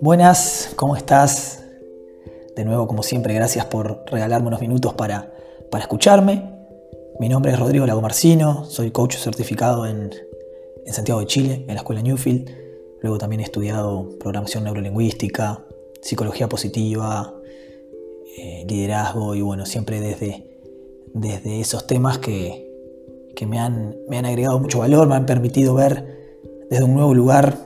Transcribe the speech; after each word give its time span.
Buenas, 0.00 0.72
¿cómo 0.76 0.96
estás? 0.96 1.64
De 2.56 2.64
nuevo, 2.64 2.86
como 2.86 3.02
siempre, 3.02 3.34
gracias 3.34 3.66
por 3.66 4.04
regalarme 4.10 4.48
unos 4.48 4.60
minutos 4.60 4.94
para, 4.94 5.32
para 5.70 5.82
escucharme. 5.82 6.50
Mi 7.20 7.28
nombre 7.28 7.52
es 7.52 7.58
Rodrigo 7.58 7.86
Lagomarcino, 7.86 8.64
soy 8.64 8.90
coach 8.90 9.16
certificado 9.16 9.86
en, 9.86 10.10
en 10.84 10.92
Santiago 10.92 11.20
de 11.20 11.26
Chile, 11.26 11.54
en 11.54 11.74
la 11.74 11.80
escuela 11.80 12.02
Newfield. 12.02 12.50
Luego 13.00 13.18
también 13.18 13.40
he 13.40 13.44
estudiado 13.44 14.08
programación 14.18 14.64
neurolingüística, 14.64 15.64
psicología 16.00 16.48
positiva, 16.48 17.34
eh, 18.38 18.64
liderazgo 18.68 19.34
y 19.34 19.40
bueno, 19.40 19.66
siempre 19.66 20.00
desde, 20.00 20.51
desde 21.14 21.60
esos 21.60 21.86
temas 21.86 22.18
que, 22.18 22.70
me, 23.46 23.58
han, 23.58 23.96
me 24.08 24.18
han 24.18 24.26
agregado 24.26 24.58
mucho 24.58 24.80
valor, 24.80 25.08
me 25.08 25.14
han 25.14 25.26
permitido 25.26 25.74
ver 25.74 26.22
desde 26.70 26.84
un 26.84 26.94
nuevo 26.94 27.14
lugar 27.14 27.56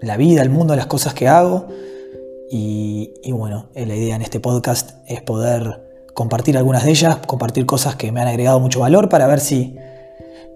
la 0.00 0.16
vida, 0.16 0.42
el 0.42 0.50
mundo, 0.50 0.76
las 0.76 0.86
cosas 0.86 1.14
que 1.14 1.28
hago. 1.28 1.66
Y, 2.50 3.14
y, 3.22 3.32
bueno, 3.32 3.68
la 3.74 3.94
idea 3.94 4.16
en 4.16 4.22
este 4.22 4.40
podcast 4.40 4.90
es 5.06 5.20
poder 5.20 5.88
compartir 6.14 6.56
algunas 6.56 6.84
de 6.84 6.90
ellas, 6.90 7.18
compartir 7.26 7.66
cosas 7.66 7.96
que 7.96 8.10
me 8.10 8.20
han 8.20 8.28
agregado 8.28 8.58
mucho 8.58 8.80
valor 8.80 9.08
para 9.08 9.26
ver 9.26 9.40
si, 9.40 9.76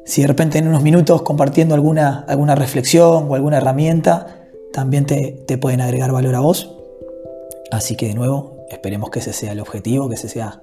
si 0.05 0.23
de 0.23 0.27
repente 0.27 0.59
en 0.59 0.69
unos 0.69 0.83
minutos 0.83 1.23
compartiendo 1.23 1.75
alguna, 1.75 2.25
alguna 2.29 2.55
reflexión 2.55 3.31
o 3.31 3.35
alguna 3.35 3.59
herramienta 3.59 4.39
también 4.73 5.05
te, 5.05 5.45
te 5.47 5.59
pueden 5.59 5.81
agregar 5.81 6.13
valor 6.13 6.35
a 6.35 6.41
vos. 6.41 6.75
Así 7.71 7.95
que 7.95 8.09
de 8.09 8.15
nuevo, 8.15 8.57
esperemos 8.71 9.11
que 9.11 9.19
ese 9.19 9.33
sea 9.33 9.53
el 9.53 9.61
objetivo, 9.61 10.09
que 10.09 10.15
ese 10.15 10.29
sea 10.29 10.62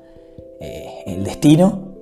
eh, 0.59 1.03
el 1.05 1.23
destino 1.23 1.95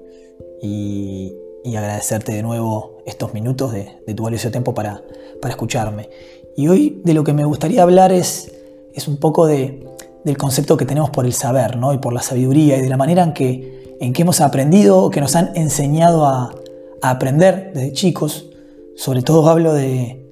y, 0.61 1.33
agradecerte 1.67 2.31
de 2.31 2.41
nuevo 2.43 2.99
estos 3.05 3.33
minutos 3.33 3.73
de, 3.73 4.13
tu 4.15 4.23
valioso 4.23 4.49
tiempo 4.49 4.73
para, 4.73 5.03
para, 5.41 5.51
escucharme. 5.51 6.09
Y 6.55 6.69
hoy 6.69 7.01
de 7.03 7.13
lo 7.13 7.25
que 7.25 7.33
me 7.33 7.43
gustaría 7.43 7.83
hablar 7.83 8.13
es, 8.13 8.51
es 8.93 9.07
un 9.09 9.17
poco 9.17 9.45
de, 9.45 9.85
del 10.23 10.37
concepto 10.37 10.77
que 10.77 10.85
tenemos 10.85 11.09
por 11.09 11.25
el 11.25 11.33
saber 11.33 11.77
¿no? 11.77 11.93
y 11.93 11.97
por 11.97 12.13
la 12.13 12.21
sabiduría 12.21 12.77
y 12.77 12.81
de 12.81 12.89
la 12.89 12.97
manera 12.97 13.23
en 13.23 13.33
que, 13.33 13.95
en 13.99 14.13
que 14.13 14.21
hemos 14.21 14.41
aprendido, 14.41 15.09
que 15.09 15.21
nos 15.21 15.35
han 15.35 15.51
enseñado 15.55 16.25
a, 16.25 16.53
aprender 17.01 17.71
desde 17.73 17.93
chicos. 17.93 18.49
Sobre 18.95 19.21
todo 19.21 19.47
hablo 19.47 19.73
de, 19.73 20.25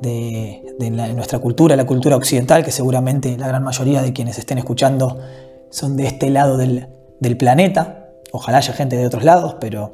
de, 0.00 0.90
nuestra 0.90 1.40
cultura, 1.40 1.76
la 1.76 1.86
cultura 1.86 2.16
occidental, 2.16 2.64
que 2.64 2.70
seguramente 2.70 3.36
la 3.36 3.48
gran 3.48 3.64
mayoría 3.64 4.00
de 4.00 4.12
quienes 4.12 4.38
estén 4.38 4.58
escuchando 4.58 5.18
son 5.70 5.96
de 5.96 6.06
este 6.06 6.30
lado 6.30 6.56
del, 6.56 6.86
planeta. 7.38 8.10
Ojalá 8.32 8.58
haya 8.58 8.72
gente 8.72 8.96
de 8.96 9.06
otros 9.06 9.24
lados, 9.24 9.56
pero 9.60 9.92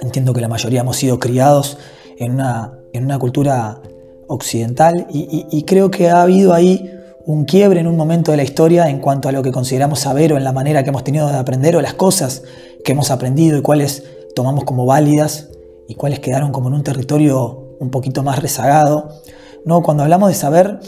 entiendo 0.00 0.32
que 0.32 0.40
la 0.40 0.48
mayoría 0.48 0.80
hemos 0.80 0.96
sido 0.96 1.18
criados 1.18 1.78
en 2.18 2.32
una, 2.32 2.78
en 2.92 3.04
una 3.04 3.18
cultura 3.18 3.80
occidental 4.28 5.06
y, 5.10 5.62
creo 5.62 5.90
que 5.90 6.10
ha 6.10 6.22
habido 6.22 6.52
ahí 6.52 6.90
un 7.24 7.44
quiebre 7.44 7.80
en 7.80 7.86
un 7.86 7.96
momento 7.96 8.30
de 8.30 8.36
la 8.36 8.42
historia 8.42 8.88
en 8.88 9.00
cuanto 9.00 9.28
a 9.28 9.32
lo 9.32 9.42
que 9.42 9.52
consideramos 9.52 10.00
saber 10.00 10.32
o 10.32 10.36
en 10.36 10.44
la 10.44 10.52
manera 10.52 10.82
que 10.82 10.90
hemos 10.90 11.04
tenido 11.04 11.28
de 11.28 11.36
aprender 11.36 11.76
o 11.76 11.80
las 11.80 11.94
cosas 11.94 12.42
que 12.84 12.92
hemos 12.92 13.10
aprendido 13.10 13.58
y 13.58 13.62
cuáles 13.62 14.04
tomamos 14.34 14.64
como 14.64 14.86
válidas 14.86 15.48
y 15.88 15.94
cuáles 15.94 16.20
quedaron 16.20 16.52
como 16.52 16.68
en 16.68 16.74
un 16.74 16.82
territorio 16.82 17.76
un 17.80 17.90
poquito 17.90 18.22
más 18.22 18.38
rezagado. 18.40 19.08
¿no? 19.64 19.82
Cuando 19.82 20.02
hablamos 20.02 20.28
de 20.28 20.34
saber, 20.34 20.78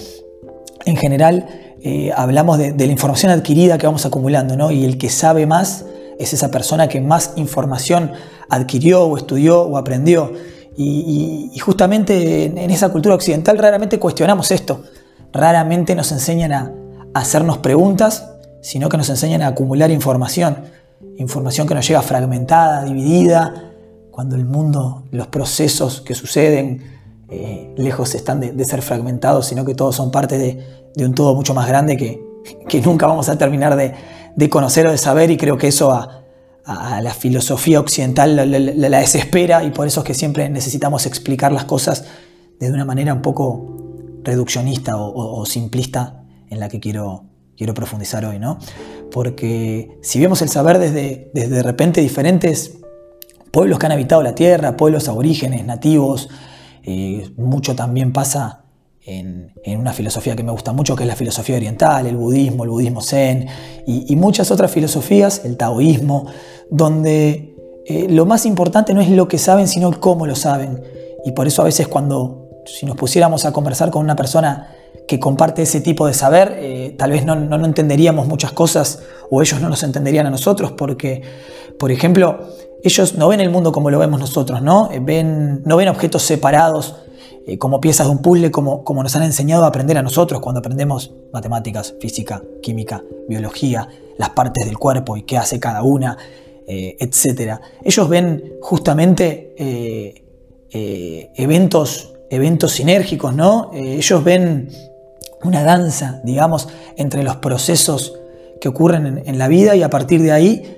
en 0.84 0.97
general 0.97 1.47
eh, 1.83 2.12
hablamos 2.14 2.59
de, 2.59 2.75
la 2.77 2.92
información 2.92 3.33
adquirida 3.33 3.78
que 3.78 3.86
vamos 3.86 4.05
acumulando, 4.05 4.56
¿no? 4.56 4.70
y 4.70 4.84
el 4.84 4.98
que 4.98 5.09
sabe 5.09 5.47
más 5.47 5.87
es 6.19 6.33
esa 6.34 6.50
persona 6.50 6.89
que 6.89 7.00
más 7.00 7.33
información 7.37 8.12
adquirió 8.50 9.05
o 9.05 9.17
estudió 9.17 9.62
o 9.62 9.78
aprendió. 9.78 10.33
Y, 10.77 11.59
justamente 11.61 12.45
en, 12.45 12.70
esa 12.70 12.91
cultura 12.91 13.14
occidental 13.14 13.59
raramente 13.59 13.98
cuestionamos 13.98 14.50
esto, 14.50 14.83
raramente 15.33 15.94
nos 15.94 16.10
enseñan 16.12 16.53
a, 16.53 16.72
a 17.12 17.21
hacernos 17.21 17.59
preguntas, 17.59 18.31
sino 18.62 18.88
que 18.88 18.97
nos 18.97 19.09
enseñan 19.09 19.43
a 19.43 19.49
acumular 19.49 19.91
información, 19.91 20.56
información 21.19 21.66
que 21.66 21.75
nos 21.75 21.87
llega 21.87 22.03
fragmentada, 22.03 22.84
dividida, 22.84 23.71
cuando 24.10 24.37
el 24.37 24.44
mundo, 24.44 25.04
los 25.12 25.28
procesos 25.28 26.00
que 26.03 26.15
suceden, 26.15 27.00
eh, 27.30 27.72
lejos 27.76 28.14
están 28.14 28.41
de, 28.41 28.64
ser 28.64 28.82
fragmentados, 28.82 29.46
sino 29.46 29.64
que 29.64 29.74
todos 29.74 29.94
son 29.94 30.10
parte 30.10 30.36
de, 30.36 31.04
un 31.04 31.14
todo 31.14 31.34
mucho 31.34 31.54
más 31.54 31.68
grande 31.68 31.96
que, 31.96 32.20
nunca 32.84 33.06
vamos 33.06 33.28
a 33.28 33.38
terminar 33.38 33.76
de, 33.76 34.50
conocer 34.50 34.86
o 34.86 34.91
de 34.91 34.98
saber 34.98 35.30
y 35.30 35.36
creo 35.36 35.56
que 35.56 35.68
eso 35.68 35.92
a, 35.92 36.16
la 37.02 37.14
filosofía 37.14 37.80
occidental 37.80 38.36
la, 38.36 39.00
desespera 39.00 39.64
y 39.64 39.70
por 39.70 39.86
eso 39.86 40.00
es 40.00 40.06
que 40.06 40.14
siempre 40.14 40.48
necesitamos 40.48 41.06
explicar 41.06 41.52
las 41.52 41.64
cosas 41.64 42.04
de 42.60 42.70
una 42.70 42.84
manera 42.84 43.12
un 43.12 43.22
poco 43.22 43.76
reduccionista 44.22 44.97
o, 44.97 45.44
simplista 45.47 46.24
en 46.48 46.60
la 46.60 46.68
que 46.68 46.78
quiero, 46.78 47.24
quiero 47.56 47.74
profundizar 47.74 48.24
hoy, 48.24 48.38
¿no? 48.38 48.58
Porque 49.10 49.98
si 50.02 50.20
vemos 50.20 50.42
el 50.42 50.48
saber 50.48 50.78
desde, 50.78 51.30
desde 51.32 51.56
de 51.56 51.62
repente 51.62 52.00
diferentes 52.00 52.78
pueblos 53.50 53.78
que 53.78 53.86
han 53.86 53.92
habitado 53.92 54.22
la 54.22 54.34
tierra, 54.34 54.76
pueblos 54.76 55.08
aborígenes, 55.08 55.64
nativos. 55.64 56.28
Mucho 57.36 57.74
también 57.74 58.12
pasa 58.12 58.64
en, 59.04 59.52
una 59.78 59.92
filosofía 59.92 60.36
que 60.36 60.42
me 60.42 60.52
gusta 60.52 60.72
mucho, 60.72 60.94
que 60.94 61.04
es 61.04 61.08
la 61.08 61.16
filosofía 61.16 61.56
oriental, 61.56 62.06
el 62.06 62.16
budismo, 62.16 62.64
el 62.64 62.70
budismo 62.70 63.02
zen 63.02 63.46
y, 63.86 64.14
muchas 64.16 64.50
otras 64.50 64.70
filosofías, 64.70 65.42
el 65.44 65.56
taoísmo, 65.56 66.26
donde 66.70 67.56
eh, 67.86 68.06
lo 68.08 68.26
más 68.26 68.46
importante 68.46 68.94
no 68.94 69.00
es 69.00 69.10
lo 69.10 69.28
que 69.28 69.38
saben, 69.38 69.68
sino 69.68 69.98
cómo 70.00 70.26
lo 70.26 70.34
saben. 70.34 70.82
Y 71.24 71.32
por 71.32 71.46
eso 71.46 71.62
a 71.62 71.64
veces 71.64 71.88
cuando, 71.88 72.62
si 72.66 72.86
nos 72.86 72.97
pusiéramos 72.97 73.44
a 73.44 73.52
conversar 73.52 73.91
con 73.91 74.02
una 74.04 74.16
persona 74.16 74.74
que 75.11 75.19
comparte 75.19 75.62
ese 75.62 75.81
tipo 75.81 76.06
de 76.06 76.15
saber, 76.15 76.56
eh, 76.61 76.95
tal 76.97 77.11
vez 77.11 77.25
no, 77.25 77.34
no, 77.34 77.67
entenderíamos 77.67 78.28
muchas 78.28 78.53
cosas 78.53 79.03
o 79.28 79.43
ellos 79.43 79.61
no 79.61 79.69
nos 79.69 79.83
entenderían 79.83 80.28
a 80.28 80.31
nosotros, 80.31 80.71
porque, 80.71 81.23
por 81.81 81.91
ejemplo, 81.91 82.39
ellos 82.84 83.17
no 83.17 83.27
ven 83.27 83.41
el 83.41 83.51
mundo 83.51 83.73
como 83.73 83.91
lo 83.91 83.99
vemos 83.99 84.21
nosotros, 84.21 84.62
¿no? 84.62 84.89
Eh, 84.93 85.01
ven, 85.03 85.62
no 85.65 85.77
ven 85.77 85.89
objetos 85.89 86.23
separados 86.23 86.95
eh, 87.45 87.59
como 87.59 87.81
piezas 87.81 88.06
de 88.06 88.12
un 88.12 88.23
puzzle, 88.23 88.53
como, 88.53 88.84
como 88.84 89.03
nos 89.03 89.17
han 89.17 89.25
enseñado 89.25 89.65
a 89.65 89.67
aprender 89.67 89.99
a 89.99 90.03
nosotros 90.03 90.41
cuando 90.41 90.61
aprendemos 90.61 91.12
matemáticas, 91.33 91.93
física, 92.01 92.45
química, 92.62 93.03
biología, 93.28 93.89
las 94.17 94.31
partes 94.31 94.65
del 94.65 94.78
cuerpo 94.78 95.17
y 95.17 95.25
qué 95.25 95.39
hace 95.39 95.59
cada 95.59 95.83
una, 95.83 96.17
etc. 96.69 97.59
Ellos 97.83 98.09
ven 98.09 98.59
justamente 98.61 99.55
eventos, 100.71 102.15
eventos 102.30 102.72
sinérgicos, 102.72 103.34
¿no? 103.34 103.70
ellos 103.74 104.24
ven 104.24 104.70
una 105.42 105.62
danza, 105.62 106.20
digamos, 106.24 106.68
entre 106.96 107.22
los 107.22 107.36
procesos 107.36 108.14
que 108.60 108.68
ocurren 108.68 109.22
en, 109.26 109.38
la 109.38 109.48
vida 109.48 109.74
y 109.74 109.82
a 109.82 109.91
partir 109.91 110.22
de 110.22 110.32
ahí 110.32 110.76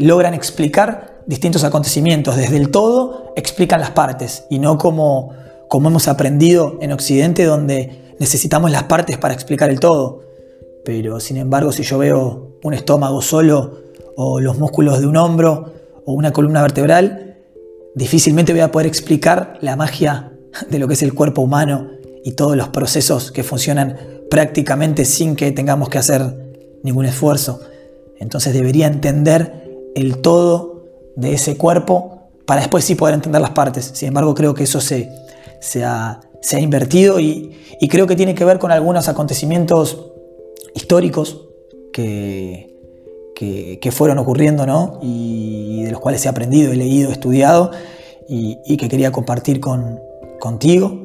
logran 0.00 0.34
explicar 0.34 1.22
distintos 1.26 1.64
acontecimientos. 1.64 2.36
Desde 2.36 2.56
el 2.56 2.70
todo 2.70 3.32
explican 3.36 3.80
las 3.80 3.90
partes 3.90 4.44
y 4.50 4.58
no 4.58 4.78
como, 4.78 5.30
como 5.68 5.88
hemos 5.88 6.08
aprendido 6.08 6.78
en 6.80 6.92
Occidente 6.92 7.44
donde 7.44 8.14
necesitamos 8.18 8.70
las 8.70 8.84
partes 8.84 9.18
para 9.18 9.34
explicar 9.34 9.70
el 9.70 9.80
todo. 9.80 10.22
Pero 10.84 11.20
sin 11.20 11.36
embargo, 11.36 11.72
si 11.72 11.82
yo 11.82 11.98
veo 11.98 12.58
un 12.62 12.74
estómago 12.74 13.22
solo 13.22 13.82
o 14.16 14.40
los 14.40 14.58
músculos 14.58 15.00
de 15.00 15.06
un 15.06 15.16
hombro 15.16 15.72
o 16.04 16.12
una 16.12 16.32
columna 16.32 16.62
vertebral, 16.62 17.36
difícilmente 17.94 18.52
voy 18.52 18.62
a 18.62 18.72
poder 18.72 18.86
explicar 18.86 19.58
la 19.60 19.76
magia 19.76 20.31
de 20.68 20.78
lo 20.78 20.88
que 20.88 20.94
es 20.94 21.02
el 21.02 21.14
cuerpo 21.14 21.42
humano 21.42 21.90
y 22.24 22.32
todos 22.32 22.56
los 22.56 22.68
procesos 22.68 23.32
que 23.32 23.42
funcionan 23.42 23.96
prácticamente 24.30 25.04
sin 25.04 25.36
que 25.36 25.50
tengamos 25.52 25.88
que 25.88 25.98
hacer 25.98 26.22
ningún 26.82 27.06
esfuerzo. 27.06 27.60
Entonces 28.18 28.52
debería 28.54 28.86
entender 28.86 29.70
el 29.94 30.18
todo 30.18 30.84
de 31.16 31.34
ese 31.34 31.56
cuerpo 31.56 32.30
para 32.46 32.60
después 32.60 32.84
sí 32.84 32.94
poder 32.94 33.14
entender 33.14 33.40
las 33.40 33.50
partes. 33.50 33.90
Sin 33.94 34.08
embargo, 34.08 34.34
creo 34.34 34.54
que 34.54 34.64
eso 34.64 34.80
se, 34.80 35.10
se, 35.60 35.84
ha, 35.84 36.20
invertido 36.58 37.20
y, 37.20 37.56
creo 37.90 38.06
que 38.06 38.16
tiene 38.16 38.34
que 38.34 38.44
ver 38.44 38.58
con 38.58 38.70
algunos 38.70 39.08
acontecimientos 39.08 40.12
históricos 40.74 41.48
que, 41.92 42.68
que, 43.34 43.92
fueron 43.92 44.18
ocurriendo 44.18 44.66
¿no? 44.66 44.98
y 45.02 45.82
de 45.82 45.90
los 45.90 46.00
cuales 46.00 46.24
he 46.24 46.28
aprendido, 46.28 46.72
he 46.72 46.76
leído, 46.76 47.10
he 47.10 47.12
estudiado 47.12 47.70
y, 48.28 48.76
que 48.76 48.88
quería 48.88 49.12
compartir 49.12 49.60
con, 49.60 50.00
contigo, 50.42 50.98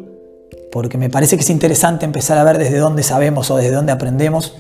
porque 0.72 0.98
me 0.98 1.12
parece 1.12 1.36
que 1.38 1.44
es 1.44 1.52
interesante 1.52 2.06
empezar 2.06 2.40
a 2.40 2.44
ver 2.44 2.58
desde 2.58 2.80
dónde 2.80 3.04
sabemos 3.04 3.52
o 3.52 3.58
desde 3.58 3.70
dónde 3.70 3.92
aprendemos 3.92 4.56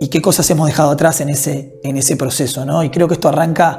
y 0.00 0.08
qué 0.08 0.20
cosas 0.20 0.50
hemos 0.50 0.66
dejado 0.66 0.90
atrás 0.90 1.22
en 1.22 1.30
ese, 1.30 1.80
en 1.82 1.96
ese 1.96 2.14
proceso. 2.14 2.66
¿no? 2.66 2.82
Y 2.82 2.90
creo 2.90 3.08
que 3.08 3.14
esto 3.14 3.30
arranca 3.30 3.78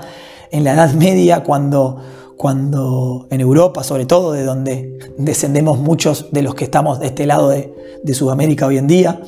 en 0.49 0.63
la 0.63 0.73
Edad 0.73 0.93
Media, 0.93 1.43
cuando, 1.43 2.01
cuando 2.35 3.27
en 3.29 3.41
Europa, 3.41 3.83
sobre 3.83 4.07
todo, 4.07 4.31
de 4.31 4.43
donde 4.43 4.97
descendemos 5.19 5.77
muchos 5.77 6.31
de 6.31 6.41
los 6.41 6.55
que 6.55 6.63
estamos 6.63 6.99
de 6.99 7.05
este 7.05 7.27
lado 7.27 7.49
de, 7.49 7.71
Sudamérica 8.11 8.65
hoy 8.65 8.79
en 8.79 8.87
día, 8.87 9.21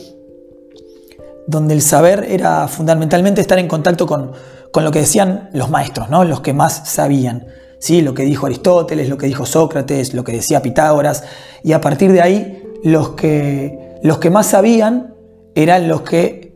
donde 1.45 1.75
el 1.75 1.83
saber 1.83 2.25
era 2.31 2.67
fundamentalmente 2.67 3.41
estar 3.41 3.59
en 3.59 3.67
contacto 3.67 4.07
con, 4.07 4.31
con 4.71 4.83
lo 4.83 4.89
que 4.89 5.01
decían 5.01 5.51
los 5.53 5.69
maestros, 5.69 6.09
¿no? 6.09 6.23
los 6.23 6.41
que 6.41 6.53
más 6.53 6.89
sabían. 6.89 7.45
¿Sí? 7.81 8.01
Lo 8.01 8.13
que 8.13 8.23
dijo 8.23 8.45
Aristóteles, 8.45 9.09
lo 9.09 9.17
que 9.17 9.25
dijo 9.25 9.45
Sócrates, 9.45 10.13
lo 10.13 10.23
que 10.23 10.31
decía 10.31 10.61
Pitágoras. 10.61 11.25
Y 11.63 11.73
a 11.73 11.81
partir 11.81 12.13
de 12.13 12.21
ahí, 12.21 12.63
los 12.85 13.09
que, 13.09 13.97
los 14.01 14.19
que 14.19 14.29
más 14.29 14.47
sabían 14.47 15.15
eran 15.53 15.89
los 15.89 16.03
que 16.03 16.55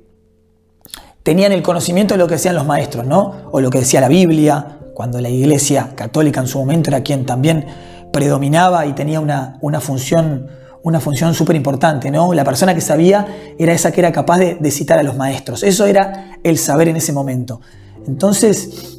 tenían 1.23 1.51
el 1.51 1.61
conocimiento 1.61 2.13
de 2.13 2.19
lo 2.19 2.27
que 2.27 2.35
decían 2.35 2.55
los 2.55 2.65
maestros, 2.65 3.05
¿no? 3.05 3.49
O 3.51 3.59
lo 3.59 3.69
que 3.69 3.79
decía 3.79 3.99
la 3.99 4.07
Biblia, 4.07 4.79
cuando 4.93 5.19
la 5.19 5.29
Iglesia 5.29 5.91
católica 5.95 6.39
en 6.39 6.47
su 6.47 6.59
momento 6.59 6.89
era 6.89 7.01
quien 7.01 7.25
también 7.25 7.65
predominaba 8.13 8.85
y 8.85 8.93
tenía 8.93 9.19
una, 9.19 9.57
una 9.59 9.81
función 9.81 10.47
una 10.85 10.99
función 10.99 11.33
súper 11.33 11.55
importante, 11.55 12.11
¿no? 12.11 12.31
La 12.35 12.43
persona 12.43 12.75
que 12.75 12.79
sabía 12.79 13.25
era 13.57 13.73
esa 13.73 13.91
que 13.91 14.01
era 14.01 14.11
capaz 14.11 14.37
de, 14.37 14.71
citar 14.71 14.99
a 14.99 15.03
los 15.03 15.17
maestros. 15.17 15.63
Eso 15.63 15.87
era 15.87 16.37
el 16.43 16.59
saber 16.59 16.89
en 16.89 16.95
ese 16.95 17.11
momento. 17.11 17.59
Entonces, 18.05 18.94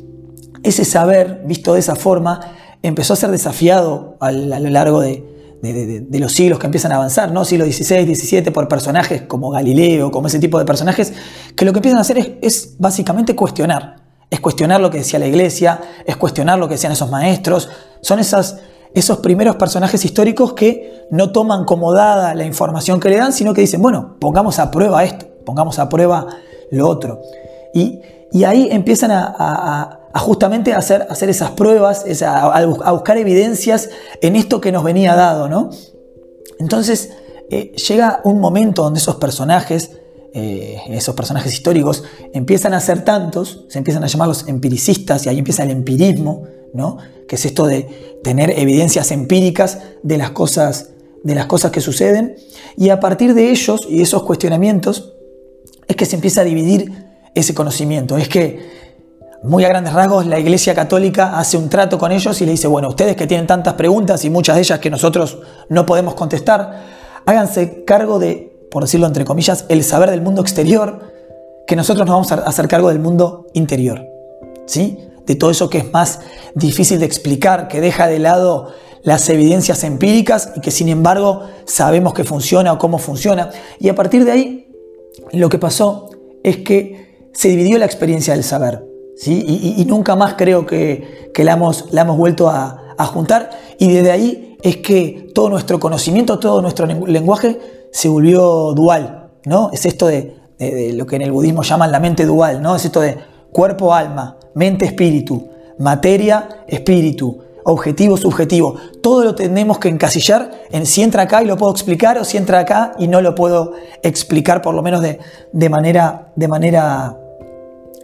ese 0.67 0.85
saber, 0.85 1.43
visto 1.45 1.75
de 1.75 1.81
esa 1.81 1.95
forma, 1.95 2.41
empezó 2.83 3.13
a 3.13 3.17
ser 3.17 3.31
desafiado 3.31 4.17
a, 4.21 4.33
lo 4.33 4.71
largo 4.71 5.01
de, 5.01 5.25
los 6.13 6.33
siglos 6.33 6.59
que 6.59 6.67
empiezan 6.67 6.93
a 6.93 6.97
avanzar, 6.97 7.33
¿no? 7.33 7.45
Siglo 7.45 7.65
XVI, 7.65 8.15
XVII, 8.15 8.51
por 8.51 8.69
personajes 8.69 9.23
como 9.23 9.51
Galileo, 9.51 10.11
como 10.11 10.29
ese 10.29 10.39
tipo 10.39 10.59
de 10.59 10.65
personajes, 10.65 11.13
que 11.55 11.65
lo 11.65 11.73
que 11.73 11.79
empiezan 11.79 11.99
a 11.99 12.03
hacer 12.03 12.19
es, 12.19 12.31
es 12.43 12.77
básicamente 12.79 13.35
cuestionar. 13.35 13.97
Es 14.29 14.41
cuestionar 14.41 14.81
lo 14.81 14.91
que 14.91 14.99
decía 14.99 15.19
la 15.19 15.27
iglesia, 15.27 15.81
es 16.05 16.17
cuestionar 16.17 16.59
lo 16.59 16.69
que 16.69 16.75
decían 16.75 16.93
esos 16.93 17.11
maestros. 17.11 17.69
Son 18.01 18.19
esas 18.19 18.59
esos 18.95 19.19
primeros 19.19 19.57
personajes 19.57 20.03
históricos 20.07 20.55
que 20.55 21.07
no 21.11 21.31
toman 21.31 21.67
como 21.67 21.93
dada 21.93 22.35
la 22.35 22.45
información 22.45 22.99
que 22.99 23.11
le 23.11 23.19
dan, 23.19 23.33
sino 23.35 23.53
que 23.53 23.61
dicen, 23.61 23.83
bueno, 23.83 24.17
pongamos 24.19 24.59
a 24.59 24.71
prueba 24.71 25.05
esto, 25.05 25.27
pongamos 25.45 25.79
a 25.79 25.89
prueba 25.91 26.27
lo 26.71 26.89
otro. 26.89 27.21
Y, 27.75 28.01
ahí 28.43 28.69
empiezan 28.71 29.11
a 29.13 30.06
hacer, 30.75 31.07
hacer, 31.09 31.29
esas 31.29 31.51
pruebas, 31.53 32.05
a, 32.23 32.93
buscar 32.93 33.19
evidencias 33.19 33.91
en 34.21 34.37
esto 34.37 34.61
que 34.61 34.73
nos 34.73 34.85
venía 34.85 35.15
dado, 35.15 35.49
¿no? 35.49 35.71
Entonces 36.59 37.11
eh, 37.51 37.73
llega 37.73 38.21
un 38.25 38.41
momento 38.41 38.83
donde 38.83 38.99
esos 38.99 39.17
personajes, 39.17 39.91
eh, 40.33 40.79
esos 40.89 41.15
personajes 41.15 41.53
históricos, 41.53 42.05
empiezan 42.33 42.75
a 42.75 42.81
ser 42.81 43.05
tantos, 43.05 43.65
se 43.69 43.79
empiezan 43.79 44.05
a 44.05 44.07
llamar 44.07 44.29
los 44.29 44.49
empiricistas 44.49 45.27
y 45.27 45.29
ahí 45.29 45.39
empieza 45.39 45.63
el 45.63 45.71
empirismo, 45.71 46.45
¿no? 46.73 46.99
que 47.29 47.37
es 47.37 47.45
esto 47.45 47.67
de 47.67 48.21
tener 48.23 48.59
evidencias 48.59 49.11
empíricas 49.11 49.79
de 50.03 50.19
las 50.19 50.31
cosas, 50.31 50.91
de 51.23 51.35
las 51.35 51.47
cosas 51.47 51.71
que 51.71 51.81
suceden, 51.81 52.37
y 52.77 52.91
a 52.91 53.01
partir 53.01 53.35
de 53.35 53.51
ellos 53.51 53.87
y 53.89 54.03
esos 54.03 54.23
cuestionamientos 54.23 55.15
es 55.89 55.97
que 55.97 56.07
se 56.07 56.17
empieza 56.17 56.41
a 56.41 56.45
dividir 56.45 57.07
ese 57.35 57.55
conocimiento. 57.55 58.17
Es 58.17 58.29
que, 58.29 58.76
muy 59.43 59.65
a 59.65 59.69
grandes 59.69 59.93
rasgos, 59.93 60.27
la 60.27 60.39
Iglesia 60.39 60.75
Católica 60.75 61.39
hace 61.39 61.57
un 61.57 61.69
trato 61.69 61.99
con 61.99 62.13
ellos 62.13 62.41
y 62.41 62.47
le 62.47 62.53
dice, 62.53 62.67
bueno, 62.67 62.89
ustedes 62.89 63.17
que 63.17 63.27
tienen 63.27 63.47
tantas 63.47 63.75
preguntas 63.75 64.25
y 64.25 64.31
muchas 64.31 64.57
de 64.57 64.63
ellas 64.63 64.79
que 64.79 64.91
nosotros 64.91 65.39
no 65.69 65.87
podemos 65.87 66.15
contestar, 66.15 66.85
háganse 67.27 67.85
cargo 67.85 68.19
de, 68.19 68.67
por 68.71 68.83
decirlo 68.83 69.07
entre 69.07 69.25
comillas, 69.25 69.65
el 69.69 69.85
saber 69.85 70.11
del 70.11 70.23
mundo 70.23 70.43
exterior, 70.43 71.13
que 71.67 71.77
nosotros 71.77 72.07
nos 72.07 72.15
vamos 72.15 72.33
a 72.33 72.49
hacer 72.49 72.69
cargo 72.69 72.89
del 72.89 72.99
mundo 72.99 73.47
interior. 73.53 74.07
¿Sí? 74.67 75.07
de 75.27 75.35
todo 75.35 75.51
eso 75.51 75.69
que 75.69 75.79
es 75.79 75.93
más 75.93 76.21
difícil 76.55 77.01
de 77.01 77.07
explicar, 77.07 77.69
que 77.69 77.81
deja 77.81 78.07
de 78.07 78.19
lado 78.19 78.73
las 79.03 79.29
evidencias 79.29 79.85
empíricas 79.85 80.53
y 80.57 80.61
que 80.61 80.71
sin 80.71 80.89
embargo 80.89 81.43
sabemos 81.65 82.15
que 82.15 82.25
funciona 82.25 82.73
o 82.73 82.79
cómo 82.79 82.99
funciona. 82.99 83.51
Y 83.79 83.89
a 83.89 83.95
partir 83.95 84.25
de 84.25 84.33
ahí, 84.33 84.69
lo 85.33 85.49
que 85.49 85.59
pasó 85.59 86.11
es 86.43 86.59
que 86.59 87.29
se 87.33 87.49
dividió 87.49 87.79
la 87.79 87.87
experiencia 87.87 88.35
del 88.35 88.45
saber. 88.45 88.85
Y, 89.25 89.85
nunca 89.89 90.15
más 90.15 90.35
creo 90.35 90.67
que, 90.67 91.33
la, 91.37 91.53
hemos, 91.53 91.93
la 91.93 92.03
hemos 92.03 92.17
vuelto 92.17 92.49
a, 92.49 92.83
juntar. 93.13 93.51
Y 93.79 93.93
desde 93.93 94.11
ahí 94.11 94.57
es 94.63 94.79
que 94.79 95.31
todo 95.35 95.51
nuestro 95.51 95.79
conocimiento, 95.79 96.39
todo 96.39 96.63
nuestro 96.63 96.87
lenguaje 96.87 97.59
se 97.93 98.09
volvió 98.09 98.73
dual. 98.73 99.31
¿no? 99.45 99.71
Es 99.73 99.87
esto 99.87 100.07
de, 100.07 100.35
de 100.59 100.93
lo 100.95 101.07
que 101.07 101.17
en 101.17 101.23
el 101.23 101.33
budismo 101.33 101.63
llaman 101.63 101.93
la 101.93 102.01
mente 102.01 102.25
dual. 102.25 102.63
¿no? 102.63 102.77
Es 102.77 102.85
esto 102.85 103.01
de 103.01 103.17
cuerpo-alma, 103.53 104.37
mente-espíritu, 104.55 105.49
materia-espíritu, 105.79 107.39
objetivo-subjetivo. 107.65 108.77
Todo 109.03 109.25
lo 109.25 109.35
tenemos 109.35 109.79
que 109.79 109.89
encasillar 109.89 110.51
en 110.71 110.87
si 110.87 111.03
entra 111.03 111.23
acá 111.23 111.43
y 111.43 111.47
lo 111.47 111.57
puedo 111.57 111.73
explicar 111.73 112.19
o 112.19 112.25
si 112.25 112.37
entra 112.37 112.61
acá 112.61 112.95
y 112.99 113.09
no 113.09 113.21
lo 113.21 113.35
puedo 113.35 113.73
explicar 114.03 114.63
por 114.63 114.75
lo 114.75 114.83
menos 114.83 115.03
de, 115.03 115.19
de 115.53 115.69
manera, 115.69 116.33
de 116.37 116.49
manera 116.49 117.17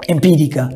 empírica. 0.08 0.70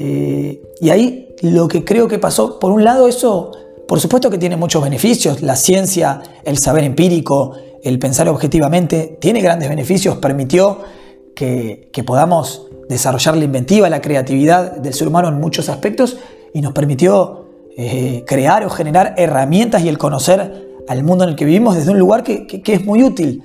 Eh, 0.00 0.62
y 0.80 0.90
ahí 0.90 1.34
lo 1.42 1.66
que 1.66 1.84
creo 1.84 2.06
que 2.06 2.18
pasó, 2.20 2.60
por 2.60 2.70
un 2.70 2.84
lado 2.84 3.08
eso, 3.08 3.50
por 3.88 3.98
supuesto 4.00 4.30
que 4.30 4.38
tiene 4.38 4.56
muchos 4.56 4.82
beneficios, 4.82 5.42
la 5.42 5.56
ciencia, 5.56 6.22
el 6.44 6.58
saber 6.58 6.84
empírico, 6.84 7.54
el 7.82 7.98
pensar 7.98 8.28
objetivamente, 8.28 9.18
tiene 9.20 9.40
grandes 9.40 9.68
beneficios, 9.68 10.18
permitió 10.18 10.78
que, 11.34 11.90
podamos 12.06 12.66
desarrollar 12.88 13.36
la 13.36 13.44
inventiva, 13.44 13.88
la 13.90 14.00
creatividad 14.00 14.76
del 14.76 14.94
ser 14.94 15.08
humano 15.08 15.28
en 15.28 15.40
muchos 15.40 15.68
aspectos 15.68 16.16
y 16.54 16.60
nos 16.60 16.72
permitió 16.72 17.46
eh, 17.76 18.24
crear 18.26 18.64
o 18.64 18.70
generar 18.70 19.14
herramientas 19.18 19.82
y 19.82 19.88
el 19.88 19.98
conocer 19.98 20.68
al 20.88 21.02
mundo 21.02 21.24
en 21.24 21.30
el 21.30 21.36
que 21.36 21.44
vivimos 21.44 21.74
desde 21.74 21.90
un 21.90 21.98
lugar 21.98 22.22
que, 22.22 22.62
es 22.64 22.84
muy 22.84 23.02
útil. 23.02 23.42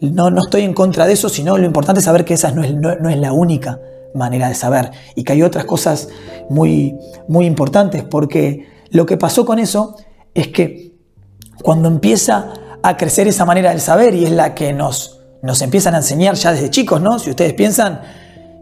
No, 0.00 0.28
estoy 0.38 0.62
en 0.62 0.72
contra 0.72 1.06
de 1.06 1.14
eso, 1.14 1.28
sino 1.28 1.58
lo 1.58 1.66
importante 1.66 1.98
es 1.98 2.04
saber 2.04 2.24
que 2.24 2.34
esa 2.34 2.52
no 2.52 2.62
es, 2.62 2.74
no, 2.74 3.08
es 3.08 3.18
la 3.18 3.32
única 3.32 3.80
manera 4.16 4.48
de 4.48 4.54
saber 4.54 4.90
y 5.14 5.24
que 5.24 5.32
hay 5.32 5.42
otras 5.42 5.64
cosas 5.64 6.08
muy, 6.50 6.96
muy 7.28 7.46
importantes, 7.46 8.02
porque 8.02 8.66
lo 8.90 9.06
que 9.06 9.16
pasó 9.16 9.44
con 9.44 9.58
eso 9.58 9.96
es 10.34 10.48
que 10.48 10.92
cuando 11.62 11.88
empieza 11.88 12.52
a 12.82 12.96
crecer 12.96 13.28
esa 13.28 13.44
manera 13.44 13.70
del 13.70 13.80
saber 13.80 14.14
y 14.14 14.24
es 14.24 14.30
la 14.30 14.54
que 14.54 14.72
nos, 14.72 15.20
nos 15.42 15.62
empiezan 15.62 15.94
a 15.94 15.98
enseñar 15.98 16.34
ya 16.34 16.52
desde 16.52 16.70
chicos, 16.70 17.00
¿no? 17.00 17.18
Si 17.18 17.30
ustedes 17.30 17.54
piensan, 17.54 18.00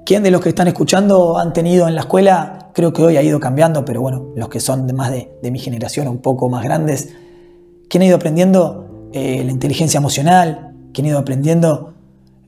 ¿Quién 0.04 0.22
de 0.22 0.30
los 0.30 0.42
que 0.42 0.50
están 0.50 0.68
escuchando 0.68 1.38
han 1.38 1.54
tenido 1.54 1.88
en 1.88 1.94
la 1.94 2.02
escuela? 2.02 2.70
Creo 2.74 2.92
que 2.92 3.02
hoy 3.02 3.16
ha 3.16 3.22
ido 3.22 3.40
cambiando, 3.40 3.86
pero 3.86 4.02
bueno, 4.02 4.26
los 4.36 4.50
que 4.50 4.60
son 4.60 4.86
de 4.86 4.92
más 4.92 5.10
de, 5.10 5.50
mi 5.50 5.58
generación, 5.58 6.08
un 6.08 6.18
poco 6.18 6.50
más 6.50 6.62
grandes, 6.62 7.14
¿quién 7.88 8.02
ha 8.02 8.06
ido 8.06 8.16
aprendiendo 8.16 9.08
eh, 9.14 9.42
la 9.42 9.50
inteligencia 9.50 9.96
emocional? 9.96 10.74
¿Quién 10.92 11.06
ha 11.06 11.10
ido 11.10 11.18
aprendiendo? 11.18 11.94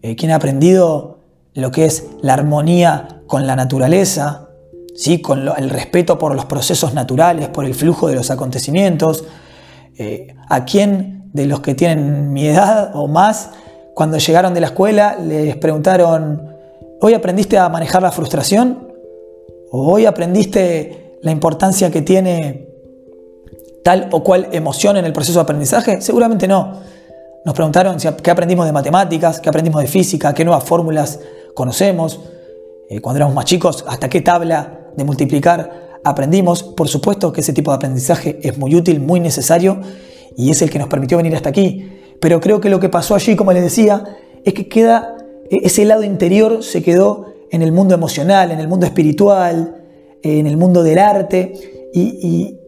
Eh, 0.03 0.17
¿Quién 0.17 0.33
ha 0.33 0.35
aprendido 0.35 1.16
lo 1.57 1.73
que 1.73 1.87
es 1.87 2.07
la 2.23 2.35
armonía 2.35 3.23
con 3.27 3.47
la 3.47 3.57
naturaleza? 3.57 4.49
¿sí? 4.95 5.21
Con 5.21 5.49
el 5.57 5.71
respeto 5.71 6.19
por 6.19 6.35
los 6.35 6.45
procesos 6.45 6.95
naturales, 6.95 7.49
por 7.49 7.65
el 7.65 7.75
flujo 7.75 8.09
de 8.09 8.15
los 8.15 8.31
acontecimientos. 8.31 9.25
Eh, 9.99 10.29
¿A 10.49 10.65
quién 10.65 11.31
de 11.33 11.47
los 11.47 11.61
que 11.61 11.75
tienen 11.75 12.33
mi 12.33 12.47
edad 12.47 12.93
o 12.95 13.09
más, 13.09 13.51
cuando 13.95 14.19
llegaron 14.19 14.55
de 14.55 14.61
la 14.61 14.69
escuela, 14.69 15.17
les 15.17 15.57
preguntaron, 15.57 16.57
¿Hoy 16.99 17.13
aprendiste 17.13 17.59
a 17.59 17.69
manejar 17.69 18.03
la 18.03 18.11
frustración? 18.11 18.89
¿O 19.71 19.93
hoy 19.93 20.07
aprendiste 20.07 21.19
la 21.23 21.31
importancia 21.31 21.91
que 21.91 22.01
tiene 22.01 22.69
tal 23.85 24.09
o 24.13 24.25
cual 24.25 24.49
emoción 24.53 24.97
en 24.97 25.05
el 25.05 25.13
proceso 25.13 25.39
de 25.39 25.43
aprendizaje? 25.43 26.01
Seguramente 26.01 26.49
no. 26.49 26.81
Nos 27.45 27.55
preguntaron 27.55 27.99
qué 28.23 28.31
aprendimos 28.31 28.65
de 28.65 28.73
matemáticas, 28.73 29.41
qué 29.41 29.51
aprendimos 29.51 29.83
de 29.83 29.89
física, 29.89 30.33
qué 30.33 30.45
nuevas 30.45 30.65
fórmulas 30.65 31.21
conocemos. 31.57 32.21
Eh, 32.89 33.01
cuando 33.01 33.17
éramos 33.17 33.35
más 33.35 33.47
chicos, 33.47 33.85
hasta 33.89 34.09
qué 34.09 34.21
tabla 34.21 34.91
de 34.97 35.03
multiplicar 35.05 35.99
aprendimos. 36.05 36.63
Por 36.63 36.87
supuesto 36.87 37.33
que 37.33 37.41
ese 37.41 37.53
tipo 37.53 37.73
de 37.73 37.77
aprendizaje 37.77 38.39
es 38.43 38.57
muy 38.59 38.77
útil, 38.77 39.01
muy 39.01 39.19
necesario 39.19 39.81
y 40.37 40.51
es 40.51 40.63
el 40.63 40.71
que 40.71 40.79
nos 40.79 40.89
permitió 40.89 41.17
venir 41.17 41.35
hasta 41.35 41.49
aquí. 41.49 41.89
Pero 42.21 42.41
creo 42.41 42.61
que 42.61 42.69
lo 42.69 42.79
que 42.79 42.89
pasó 42.89 43.15
allí, 43.15 43.35
como 43.35 43.53
les 43.53 43.63
decía, 43.63 44.05
es 44.45 44.55
que 44.55 44.69
queda 44.69 45.17
e-, 45.51 45.67
ese 45.67 45.85
lado 45.85 46.05
interior 46.05 46.63
se 46.63 46.83
quedó 46.83 47.35
en 47.51 47.63
el 47.63 47.73
mundo 47.73 47.95
emocional, 47.95 48.51
en 48.51 48.61
el 48.61 48.69
mundo 48.69 48.87
espiritual, 48.87 49.83
en 50.23 50.47
el 50.47 50.57
mundo 50.57 50.83
del 50.83 50.99
arte, 50.99 51.55
y, 51.95 52.59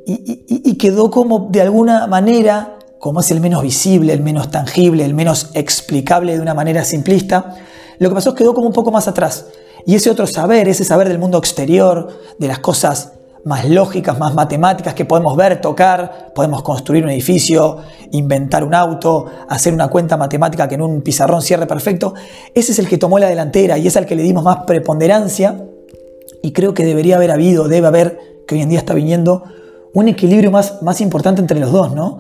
quedó 0.79 1.11
como 1.11 1.49
de 1.51 1.61
alguna 1.61 2.07
manera, 2.07 2.79
como 3.01 3.19
es 3.19 3.31
el 3.33 3.41
menos 3.41 3.63
visible, 3.63 4.13
el 4.13 4.23
menos 4.23 4.51
tangible, 4.51 5.05
el 5.05 5.13
menos 5.13 5.51
explicable 5.55 6.37
de 6.37 6.41
una 6.41 6.55
manera 6.55 6.85
simplista, 6.85 7.57
lo 7.99 8.09
que 8.09 8.15
pasó 8.15 8.31
es 8.31 8.35
que 8.35 8.45
quedó 8.45 8.55
como 8.55 8.67
un 8.67 8.73
poco 8.73 8.91
más 8.91 9.09
atrás. 9.09 9.47
Y 9.87 9.95
ese 9.95 10.11
otro 10.11 10.27
saber, 10.27 10.69
ese 10.69 10.85
saber 10.85 11.09
del 11.09 11.19
mundo 11.19 11.39
exterior, 11.39 12.09
de 12.39 12.49
las 12.49 12.59
cosas 12.59 13.13
más 13.45 13.69
lógicas, 13.69 14.19
más 14.19 14.35
matemáticas 14.35 14.95
que 14.95 15.05
podemos 15.05 15.37
ver, 15.37 15.61
tocar, 15.61 16.33
podemos 16.35 16.63
construir 16.63 17.05
un 17.05 17.11
edificio, 17.11 17.79
inventar 18.11 18.65
un 18.65 18.75
auto, 18.75 19.27
hacer 19.49 19.73
una 19.73 19.89
cuenta 19.89 20.17
matemática 20.17 20.69
que 20.69 20.75
en 20.75 20.83
un 20.83 21.03
pizarrón 21.03 21.41
cierre 21.41 21.67
perfecto. 21.67 22.15
Ese 22.55 22.73
es 22.73 22.79
el 22.79 22.89
que 22.89 22.99
tomó 22.99 23.19
la 23.19 23.29
delantera 23.29 23.79
y 23.79 23.87
es 23.87 23.97
al 23.97 24.07
que 24.07 24.17
le 24.17 24.23
dimos 24.23 24.45
más 24.45 24.59
preponderancia 24.67 25.65
y 26.43 26.53
creo 26.53 26.75
que 26.75 26.85
debería 26.85 27.17
haber 27.17 27.31
habido, 27.31 27.69
debe 27.69 27.87
haber, 27.87 28.43
que 28.47 28.57
hoy 28.57 28.63
en 28.63 28.69
día 28.69 28.79
está 28.79 28.95
viniendo, 28.95 29.45
un 29.95 30.09
equilibrio 30.09 30.51
más, 30.51 30.83
más 30.83 31.01
importante 31.01 31.41
entre 31.41 31.59
los 31.59 31.73
dos, 31.73 31.95
¿no? 31.95 32.19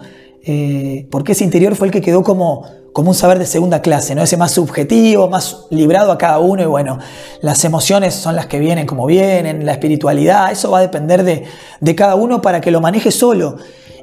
Eh, 0.50 1.06
porque 1.10 1.32
ese 1.32 1.44
interior 1.44 1.76
fue 1.76 1.88
el 1.88 1.92
que 1.92 2.00
quedó 2.00 2.22
como, 2.22 2.64
como 2.94 3.10
un 3.10 3.14
saber 3.14 3.38
de 3.38 3.44
segunda 3.44 3.82
clase, 3.82 4.14
¿no? 4.14 4.22
Ese 4.22 4.38
más 4.38 4.52
subjetivo, 4.52 5.28
más 5.28 5.66
librado 5.68 6.10
a 6.10 6.16
cada 6.16 6.38
uno 6.38 6.62
y 6.62 6.66
bueno, 6.66 6.98
las 7.42 7.62
emociones 7.66 8.14
son 8.14 8.34
las 8.34 8.46
que 8.46 8.58
vienen 8.58 8.86
como 8.86 9.04
vienen, 9.04 9.66
la 9.66 9.72
espiritualidad, 9.72 10.50
eso 10.50 10.70
va 10.70 10.78
a 10.78 10.80
depender 10.80 11.22
de, 11.22 11.44
de 11.80 11.94
cada 11.94 12.14
uno 12.14 12.40
para 12.40 12.62
que 12.62 12.70
lo 12.70 12.80
maneje 12.80 13.10
solo. 13.10 13.56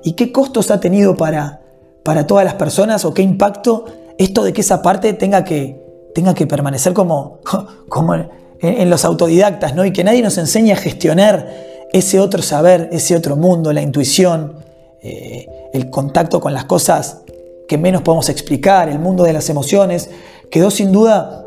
¿Y 0.04 0.14
qué 0.14 0.32
costos 0.32 0.70
ha 0.70 0.80
tenido 0.80 1.18
para, 1.18 1.62
para 2.04 2.28
todas 2.28 2.46
las 2.46 2.54
personas 2.54 3.06
o 3.06 3.14
qué 3.16 3.24
impacto 3.24 3.86
esto 4.20 4.44
de 4.44 4.54
que 4.54 4.62
esa 4.62 4.84
parte 4.84 5.14
tenga 5.14 5.44
que, 5.44 5.84
tenga 6.14 6.36
que 6.36 6.46
permanecer 6.46 6.94
como, 6.94 7.40
como 7.90 8.14
en, 8.14 8.90
los 8.92 9.04
autodidactas, 9.04 9.74
¿no? 9.74 9.84
Y 9.84 9.94
que 9.94 10.04
nadie 10.04 10.22
nos 10.22 10.38
enseñe 10.38 10.74
a 10.74 10.76
gestionar 10.76 11.50
ese 11.92 12.20
otro 12.20 12.44
saber, 12.44 12.90
ese 12.92 13.16
otro 13.16 13.36
mundo, 13.36 13.74
la 13.74 13.82
intuición, 13.82 14.65
eh, 15.08 15.48
el 15.72 15.92
contacto 15.92 16.40
con 16.40 16.52
las 16.52 16.66
cosas 16.66 17.22
que 17.68 17.78
menos 17.78 18.02
podemos 18.02 18.28
explicar, 18.30 18.90
el 18.90 18.98
mundo 18.98 19.24
de 19.24 19.34
las 19.34 19.52
emociones, 19.52 20.10
quedó 20.50 20.72
sin 20.72 20.92
duda 20.92 21.46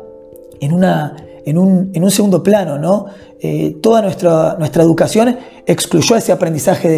en, 0.61 0.73
una, 0.73 1.17
en, 1.45 1.57
un, 1.57 1.91
en 1.93 2.03
un 2.05 2.09
segundo 2.09 2.41
plano, 2.41 2.77
¿no? 2.77 3.07
Eh, 3.41 3.75
toda 3.81 4.01
nuestra, 4.01 4.55
nuestra 4.57 4.81
educación 4.81 5.37
excluyó 5.65 6.15
ese 6.15 6.31
aprendizaje 6.31 6.89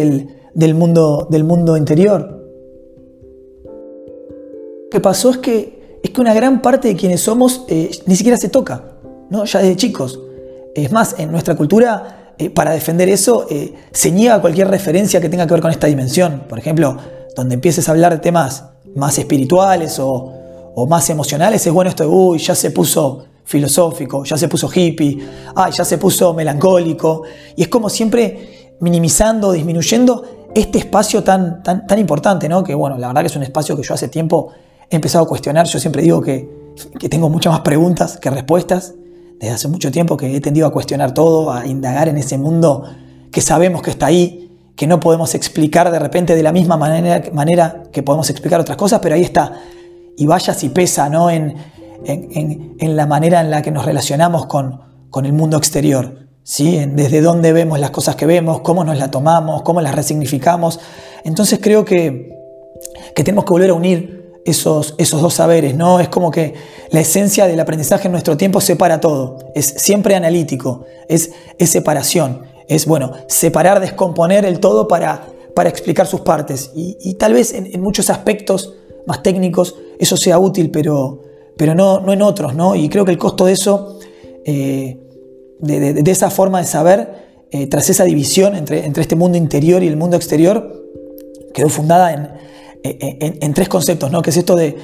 del, 0.54 0.74
mundo, 0.74 1.26
del 1.28 1.42
mundo 1.42 1.76
interior. 1.76 2.44
Lo 3.64 4.88
que 4.88 5.00
pasó 5.00 5.30
es 5.30 5.38
que, 5.38 5.98
es 6.00 6.10
que 6.10 6.20
una 6.20 6.32
gran 6.32 6.62
parte 6.62 6.86
de 6.86 6.94
quienes 6.94 7.22
somos 7.22 7.64
eh, 7.68 7.90
ni 8.06 8.14
siquiera 8.14 8.36
se 8.36 8.50
toca, 8.50 8.98
¿no? 9.30 9.44
ya 9.46 9.58
desde 9.58 9.74
chicos. 9.74 10.20
Es 10.76 10.92
más, 10.92 11.18
en 11.18 11.32
nuestra 11.32 11.56
cultura, 11.56 12.21
eh, 12.46 12.50
para 12.50 12.72
defender 12.72 13.08
eso, 13.08 13.46
se 13.92 14.10
niega 14.10 14.40
cualquier 14.40 14.68
referencia 14.68 15.20
que 15.20 15.28
tenga 15.28 15.46
que 15.46 15.54
ver 15.54 15.62
con 15.62 15.70
esta 15.70 15.86
dimensión. 15.86 16.44
Por 16.48 16.58
ejemplo, 16.58 16.96
donde 17.36 17.54
empieces 17.54 17.88
a 17.88 17.92
hablar 17.92 18.12
de 18.12 18.18
temas 18.18 18.64
más 18.94 19.18
espirituales 19.18 19.98
o, 19.98 20.38
más 20.88 21.10
emocionales, 21.10 21.66
es 21.66 21.72
bueno 21.72 21.90
esto 21.90 22.04
de, 22.04 22.08
uy, 22.08 22.38
ya 22.38 22.54
se 22.54 22.70
puso 22.70 23.26
filosófico, 23.44 24.24
ya 24.24 24.38
se 24.38 24.48
puso 24.48 24.70
hippie, 24.74 25.18
ay, 25.54 25.72
ya 25.72 25.84
se 25.84 25.98
puso 25.98 26.32
melancólico. 26.32 27.22
Y 27.56 27.62
es 27.62 27.68
como 27.68 27.90
siempre 27.90 28.74
minimizando, 28.80 29.52
disminuyendo 29.52 30.48
este 30.54 30.78
espacio 30.78 31.22
tan, 31.22 31.62
tan, 31.62 31.86
tan 31.86 31.98
importante, 31.98 32.48
¿no? 32.48 32.64
Que 32.64 32.74
bueno, 32.74 32.96
la 32.98 33.08
verdad 33.08 33.20
que 33.22 33.26
es 33.26 33.36
un 33.36 33.42
espacio 33.42 33.76
que 33.76 33.82
yo 33.82 33.94
hace 33.94 34.08
tiempo 34.08 34.52
he 34.88 34.96
empezado 34.96 35.24
a 35.24 35.28
cuestionar. 35.28 35.66
Yo 35.66 35.78
siempre 35.78 36.02
digo 36.02 36.22
que, 36.22 36.48
que 36.98 37.08
tengo 37.08 37.28
muchas 37.28 37.52
más 37.52 37.60
preguntas 37.60 38.18
que 38.18 38.30
respuestas. 38.30 38.94
Desde 39.42 39.56
hace 39.56 39.66
mucho 39.66 39.90
tiempo 39.90 40.16
que 40.16 40.36
he 40.36 40.40
tendido 40.40 40.68
a 40.68 40.72
cuestionar 40.72 41.14
todo, 41.14 41.50
a 41.50 41.66
indagar 41.66 42.08
en 42.08 42.16
ese 42.16 42.38
mundo 42.38 42.84
que 43.32 43.40
sabemos 43.40 43.82
que 43.82 43.90
está 43.90 44.06
ahí, 44.06 44.56
que 44.76 44.86
no 44.86 45.00
podemos 45.00 45.34
explicar 45.34 45.90
de 45.90 45.98
repente 45.98 46.36
de 46.36 46.44
la 46.44 46.52
misma 46.52 46.76
manera, 46.76 47.82
que 47.90 48.04
podemos 48.04 48.30
explicar 48.30 48.60
otras 48.60 48.76
cosas, 48.76 49.00
pero 49.02 49.16
ahí 49.16 49.22
está. 49.22 49.60
Y 50.16 50.26
vaya 50.26 50.54
si 50.54 50.68
pesa 50.68 51.08
¿no? 51.08 51.28
en, 51.28 51.56
la 52.78 53.06
manera 53.06 53.40
en 53.40 53.50
la 53.50 53.62
que 53.62 53.72
nos 53.72 53.84
relacionamos 53.84 54.46
con, 54.46 54.78
el 55.24 55.32
mundo 55.32 55.56
exterior. 55.56 56.28
Desde 56.44 57.20
dónde 57.20 57.52
vemos 57.52 57.80
las 57.80 57.90
cosas 57.90 58.14
que 58.14 58.26
vemos, 58.26 58.60
cómo 58.60 58.84
nos 58.84 58.96
las 58.96 59.10
tomamos, 59.10 59.62
cómo 59.62 59.80
las 59.80 59.96
resignificamos. 59.96 60.78
Entonces 61.24 61.58
creo 61.60 61.84
que 61.84 62.30
tenemos 63.16 63.44
que 63.44 63.50
volver 63.50 63.70
a 63.70 63.74
unir 63.74 64.21
esos, 64.44 64.94
esos 64.98 65.20
dos 65.20 65.34
saberes, 65.34 65.74
¿no? 65.74 66.00
Es 66.00 66.08
como 66.08 66.30
que 66.30 66.54
la 66.90 67.00
esencia 67.00 67.46
del 67.46 67.60
aprendizaje 67.60 68.08
en 68.08 68.12
nuestro 68.12 68.36
tiempo 68.36 68.60
separa 68.60 69.00
todo, 69.00 69.38
es 69.54 69.66
siempre 69.66 70.14
analítico, 70.14 70.84
es, 71.08 71.32
es 71.58 71.70
separación 71.70 72.52
es, 72.68 72.86
bueno, 72.86 73.12
separar, 73.26 73.80
descomponer 73.80 74.44
el 74.44 74.60
todo 74.60 74.88
para, 74.88 75.26
para 75.54 75.68
explicar 75.68 76.06
sus 76.06 76.20
partes. 76.20 76.70
Y, 76.74 77.14
tal 77.14 77.34
vez 77.34 77.52
en, 77.52 77.80
muchos 77.80 78.10
aspectos 78.10 78.74
más 79.06 79.22
técnicos 79.22 79.76
eso 79.98 80.16
sea 80.16 80.38
útil, 80.38 80.70
pero, 80.70 81.20
pero 81.56 81.74
no, 81.74 82.00
no 82.00 82.12
en 82.12 82.22
otros, 82.22 82.54
¿no? 82.54 82.74
Y 82.74 82.88
creo 82.88 83.04
que 83.04 83.10
el 83.10 83.18
costo 83.18 83.46
de 83.46 83.52
eso, 83.52 83.98
eh, 84.44 84.98
de, 85.58 86.10
esa 86.10 86.30
forma 86.30 86.60
de 86.60 86.66
saber, 86.66 87.22
eh, 87.50 87.66
tras 87.66 87.90
esa 87.90 88.04
división 88.04 88.56
entre, 88.56 88.84
entre 88.86 89.02
este 89.02 89.16
mundo 89.16 89.36
interior 89.36 89.82
y 89.82 89.88
el 89.88 89.96
mundo 89.96 90.16
exterior, 90.16 90.88
quedó 91.52 91.68
fundada 91.68 92.12
en, 92.12 92.28
en, 92.82 93.54
tres 93.54 93.68
conceptos, 93.68 94.10
¿no? 94.10 94.22
que 94.22 94.30
es 94.30 94.36
esto 94.36 94.56
de 94.56 94.76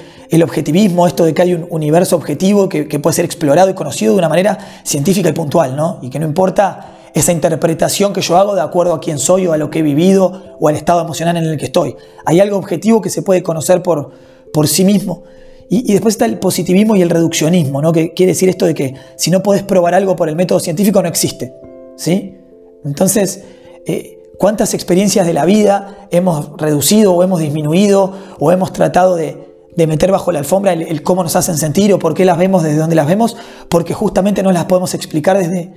objetivismo, 0.43 1.07
esto 1.07 1.25
de 1.25 1.33
que 1.33 1.41
hay 1.41 1.53
un 1.53 1.67
universo 1.69 2.15
objetivo 2.15 2.69
que, 2.69 2.85
puede 2.99 3.15
ser 3.15 3.25
explorado 3.25 3.69
y 3.69 3.73
conocido 3.73 4.13
de 4.13 4.19
una 4.19 4.29
manera 4.29 4.57
científica 4.83 5.29
y 5.29 5.33
puntual, 5.33 5.75
¿no? 5.75 5.99
y 6.01 6.09
que 6.09 6.19
no 6.19 6.25
importa 6.25 6.95
esa 7.13 7.31
interpretación 7.31 8.13
que 8.13 8.21
yo 8.21 8.37
hago 8.37 8.55
de 8.55 8.61
acuerdo 8.61 8.93
a 8.93 8.99
quién 8.99 9.19
soy 9.19 9.47
o 9.47 9.53
a 9.53 9.57
lo 9.57 9.69
que 9.69 9.79
he 9.79 9.81
vivido 9.81 10.55
o 10.59 10.67
al 10.67 10.75
estado 10.75 11.01
emocional 11.01 11.37
en 11.37 11.45
el 11.45 11.57
que 11.57 11.65
estoy. 11.65 11.95
Hay 12.25 12.39
algo 12.39 12.57
objetivo 12.57 13.01
que 13.01 13.09
se 13.09 13.21
puede 13.21 13.43
conocer 13.43 13.81
por, 13.81 14.11
por 14.53 14.67
sí 14.67 14.85
mismo. 14.85 15.23
Y, 15.71 15.93
después 15.93 16.15
está 16.15 16.25
el 16.25 16.39
positivismo 16.39 16.95
y 16.95 17.01
el 17.01 17.09
reduccionismo, 17.09 17.81
¿no? 17.81 17.91
que 17.91 18.13
quiere 18.13 18.31
decir 18.31 18.49
esto 18.49 18.65
de 18.65 18.73
que 18.73 18.95
si 19.17 19.29
no 19.29 19.43
puedes 19.43 19.63
probar 19.63 19.93
algo 19.93 20.15
por 20.15 20.29
el 20.29 20.35
método 20.35 20.59
científico 20.59 21.01
no 21.01 21.07
existe. 21.07 21.53
¿sí? 21.95 22.37
Entonces, 22.83 23.43
eh, 23.85 24.18
¿cuántas 24.39 24.73
experiencias 24.73 25.27
de 25.27 25.33
la 25.33 25.45
vida 25.45 26.07
hemos 26.11 26.57
reducido 26.57 27.13
o 27.13 27.23
hemos 27.23 27.41
disminuido 27.41 28.13
o 28.39 28.51
hemos 28.51 28.73
tratado 28.73 29.15
de, 29.15 29.47
meter 29.75 30.11
bajo 30.11 30.31
la 30.31 30.39
alfombra 30.39 30.73
el, 30.73 31.03
cómo 31.03 31.23
nos 31.23 31.35
hacen 31.35 31.57
sentir 31.57 31.93
o 31.93 31.99
por 31.99 32.13
qué 32.13 32.25
las 32.25 32.37
vemos 32.37 32.63
desde 32.63 32.77
donde 32.77 32.95
las 32.95 33.07
vemos? 33.07 33.37
Porque 33.69 33.93
justamente 33.93 34.41
no 34.43 34.51
las 34.51 34.65
podemos 34.65 34.93
explicar 34.93 35.37
desde, 35.37 35.71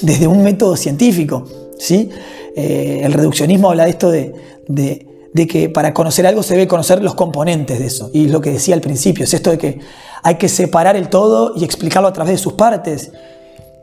desde 0.00 0.26
un 0.26 0.42
método 0.42 0.76
científico. 0.76 1.44
¿sí? 1.78 2.10
Eh, 2.54 3.00
el 3.02 3.12
reduccionismo 3.12 3.70
habla 3.70 3.84
de 3.84 3.90
esto 3.90 4.10
de, 4.10 5.06
que 5.48 5.68
para 5.68 5.92
conocer 5.92 6.26
algo 6.26 6.42
se 6.42 6.54
debe 6.54 6.68
conocer 6.68 7.02
los 7.02 7.14
componentes 7.14 7.78
de 7.78 7.86
eso. 7.86 8.10
Y 8.12 8.28
lo 8.28 8.40
que 8.40 8.50
decía 8.52 8.74
al 8.74 8.80
principio, 8.80 9.24
es 9.24 9.34
esto 9.34 9.50
de 9.50 9.58
que 9.58 9.80
hay 10.22 10.36
que 10.36 10.48
separar 10.48 10.96
el 10.96 11.08
todo 11.08 11.54
y 11.56 11.64
explicarlo 11.64 12.08
a 12.08 12.12
través 12.12 12.32
de 12.32 12.38
sus 12.38 12.54
partes. 12.54 13.10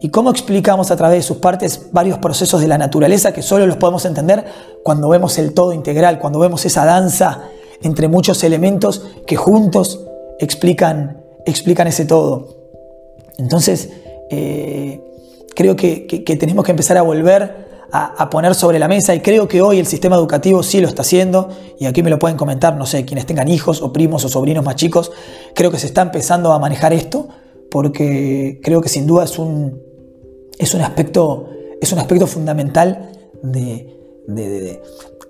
¿Y 0.02 0.10
cómo 0.10 0.32
explicamos 0.32 0.92
a 0.92 0.96
través 0.96 1.18
de 1.18 1.24
sus 1.24 1.38
partes 1.38 1.88
varios 1.92 2.20
procesos 2.20 2.62
de 2.62 2.68
la 2.68 2.78
naturaleza 2.78 3.34
que 3.34 3.42
solo 3.42 3.68
los 3.68 3.76
podemos 3.76 4.06
entender 4.06 4.46
cuando 4.84 5.10
vemos 5.10 5.38
el 5.38 5.54
todo 5.54 5.74
integral, 5.74 6.20
cuando 6.20 6.40
vemos 6.40 6.66
esa 6.66 6.86
danza 6.86 7.50
entre 7.82 8.08
muchos 8.08 8.44
elementos 8.44 9.06
que 9.28 9.36
juntos 9.36 10.06
explican, 10.40 11.22
explican 11.46 11.88
ese 11.88 12.06
todo? 12.06 12.56
Entonces, 13.38 13.90
eh, 14.30 15.02
creo 15.54 15.76
que, 15.76 16.06
tenemos 16.40 16.64
que 16.64 16.72
empezar 16.72 16.98
a 16.98 17.02
volver 17.02 17.68
a, 17.92 18.30
poner 18.30 18.56
sobre 18.56 18.80
la 18.80 18.88
mesa 18.88 19.16
y 19.16 19.20
creo 19.20 19.48
que 19.48 19.62
hoy 19.62 19.80
el 19.80 19.88
sistema 19.88 20.16
educativo 20.16 20.64
sí 20.64 20.80
lo 20.80 20.88
está 20.88 21.02
haciendo 21.02 21.50
y 21.78 21.88
aquí 21.88 22.04
me 22.04 22.10
lo 22.10 22.20
pueden 22.20 22.38
comentar, 22.38 22.78
no 22.78 22.86
sé, 22.86 23.04
quienes 23.04 23.26
tengan 23.26 23.50
hijos 23.50 23.82
o 23.82 23.92
primos 23.92 24.24
o 24.24 24.30
sobrinos 24.30 24.64
más 24.64 24.76
chicos, 24.76 25.12
creo 25.56 25.72
que 25.72 25.80
se 25.80 25.88
está 25.88 26.04
empezando 26.04 26.54
a 26.54 26.60
manejar 26.60 26.94
esto 26.94 27.28
porque 27.72 28.62
creo 28.64 28.82
que 28.82 28.90
sin 28.90 29.08
duda 29.08 29.26
es 29.26 29.40
un, 29.40 29.89
es 30.60 30.74
un, 30.76 30.82
aspecto, 30.82 31.50
es 31.82 31.92
un 31.92 32.00
aspecto 32.00 32.28
fundamental 32.28 33.10
de, 33.42 33.98
de, 34.28 34.82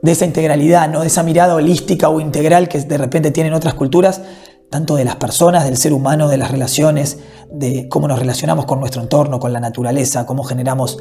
de 0.01 0.11
esa 0.11 0.25
integralidad, 0.25 0.89
¿no? 0.89 1.01
de 1.01 1.07
esa 1.07 1.23
mirada 1.23 1.55
holística 1.55 2.09
o 2.09 2.19
integral 2.19 2.67
que 2.67 2.79
de 2.79 2.97
repente 2.97 3.31
tienen 3.31 3.53
otras 3.53 3.75
culturas 3.75 4.21
tanto 4.69 4.95
de 4.95 5.03
las 5.03 5.15
personas, 5.15 5.65
del 5.65 5.77
ser 5.77 5.93
humano, 5.93 6.27
de 6.29 6.37
las 6.37 6.51
relaciones, 6.51 7.17
de 7.51 7.89
cómo 7.89 8.07
nos 8.07 8.19
relacionamos 8.19 8.65
con 8.65 8.79
nuestro 8.79 9.01
entorno, 9.01 9.39
con 9.39 9.51
la 9.51 9.59
naturaleza, 9.59 10.25
cómo 10.25 10.43
generamos 10.43 10.99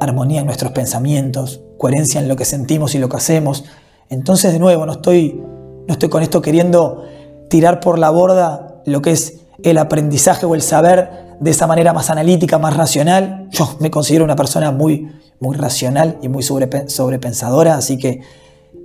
armonía 0.00 0.40
en 0.40 0.46
nuestros 0.46 0.72
pensamientos, 0.72 1.62
coherencia 1.78 2.20
en 2.20 2.28
lo 2.28 2.34
que 2.34 2.44
sentimos 2.44 2.94
y 2.94 2.98
lo 2.98 3.08
que 3.08 3.16
hacemos. 3.16 3.64
Entonces, 4.08 4.52
de 4.52 4.58
nuevo, 4.58 4.84
no 4.84 4.92
estoy, 4.92 5.40
no 5.86 5.92
estoy 5.92 6.08
con 6.08 6.22
esto 6.22 6.42
queriendo 6.42 7.04
tirar 7.48 7.78
por 7.78 7.98
la 7.98 8.10
borda 8.10 8.82
lo 8.84 9.00
que 9.00 9.12
es 9.12 9.40
el 9.62 9.78
aprendizaje 9.78 10.44
o 10.44 10.56
el 10.56 10.62
saber 10.62 11.23
de 11.40 11.50
esa 11.50 11.66
manera 11.66 11.92
más 11.92 12.10
analítica, 12.10 12.58
más 12.58 12.76
racional. 12.76 13.48
Yo 13.50 13.76
me 13.80 13.90
considero 13.90 14.24
una 14.24 14.36
persona 14.36 14.70
muy, 14.70 15.10
muy 15.40 15.56
racional 15.56 16.18
y 16.22 16.28
muy 16.28 16.42
sobrepensadora, 16.42 17.74
así 17.74 17.98
que 17.98 18.20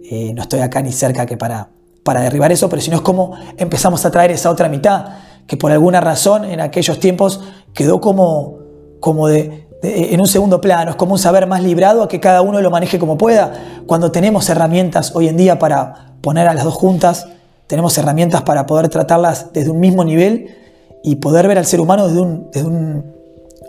eh, 0.10 0.34
no 0.34 0.42
estoy 0.42 0.62
acá 0.62 0.82
ni 0.82 0.92
cerca 0.92 1.26
que 1.26 1.38
para 1.38 1.70
para 2.10 2.22
derribar 2.22 2.52
eso, 2.52 2.70
pero 2.70 2.82
si 2.82 2.90
no 2.90 2.98
es 2.98 3.04
como 3.04 3.34
empezamos 3.58 4.04
a 4.04 4.10
traer 4.10 4.32
esa 4.32 4.50
otra 4.50 4.68
mitad, 4.68 5.06
que 5.46 5.58
por 5.58 5.72
alguna 5.72 6.02
razón 6.02 6.44
en 6.44 6.60
aquellos 6.60 7.00
tiempos 7.00 7.42
quedó 7.74 8.02
como, 8.02 8.58
como 9.00 9.28
de, 9.28 9.68
en 9.84 10.20
un 10.20 10.28
segundo 10.28 10.60
plano, 10.60 10.90
es 10.90 10.98
como 10.98 11.14
un 11.14 11.20
saber 11.20 11.46
más 11.46 11.62
librado 11.64 12.02
a 12.02 12.08
que 12.08 12.20
cada 12.20 12.42
uno 12.42 12.62
lo 12.62 12.72
maneje 12.72 12.98
como 12.98 13.18
pueda. 13.18 13.54
Cuando 13.86 14.12
tenemos 14.12 14.50
herramientas 14.50 15.16
hoy 15.16 15.28
en 15.28 15.38
día 15.38 15.60
para 15.60 16.16
poner 16.22 16.48
a 16.48 16.56
las 16.56 16.64
dos 16.64 16.74
juntas, 16.74 17.28
tenemos 17.68 17.96
herramientas 17.98 18.42
para 18.42 18.66
poder 18.66 18.90
tratarlas 18.90 19.54
desde 19.54 19.70
un 19.70 19.80
mismo 19.80 20.04
nivel 20.04 20.56
y 21.04 21.16
poder 21.18 21.48
ver 21.48 21.58
al 21.58 21.66
ser 21.66 21.80
humano 21.82 22.08
desde 22.08 22.22
un, 22.22 22.50
desde 22.52 22.68
un 22.68 23.20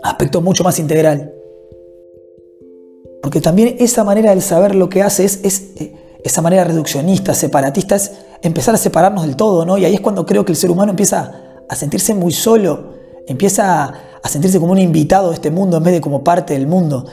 aspecto 0.03 0.41
mucho 0.41 0.63
más 0.63 0.79
integral. 0.79 1.33
Porque 3.21 3.39
también 3.39 3.75
esa 3.79 4.03
manera 4.03 4.31
del 4.31 4.41
saber 4.41 4.75
lo 4.75 4.89
que 4.89 5.03
hace 5.03 5.25
es, 5.25 5.71
eh, 5.77 5.93
esa 6.23 6.41
manera 6.41 6.63
reduccionista, 6.63 7.33
separatista, 7.33 7.95
es 7.95 8.11
empezar 8.41 8.75
a 8.75 8.77
separarnos 8.77 9.25
del 9.25 9.35
todo, 9.35 9.65
¿no? 9.65 9.77
Y 9.77 9.85
ahí 9.85 9.93
es 9.93 10.01
cuando 10.01 10.25
creo 10.25 10.43
que 10.45 10.51
el 10.51 10.57
ser 10.57 10.71
humano 10.71 10.91
empieza 10.91 11.31
a 11.67 11.75
sentirse 11.75 12.13
muy 12.13 12.31
solo, 12.31 12.93
empieza 13.27 13.93
a 14.21 14.29
sentirse 14.29 14.59
como 14.59 14.71
un 14.71 14.79
invitado 14.79 15.29
de 15.29 15.35
este 15.35 15.51
mundo 15.51 15.77
en 15.77 15.83
vez 15.83 15.93
de 15.93 16.01
como 16.01 16.23
parte 16.23 16.53
del 16.53 16.67
mundo. 16.67 17.05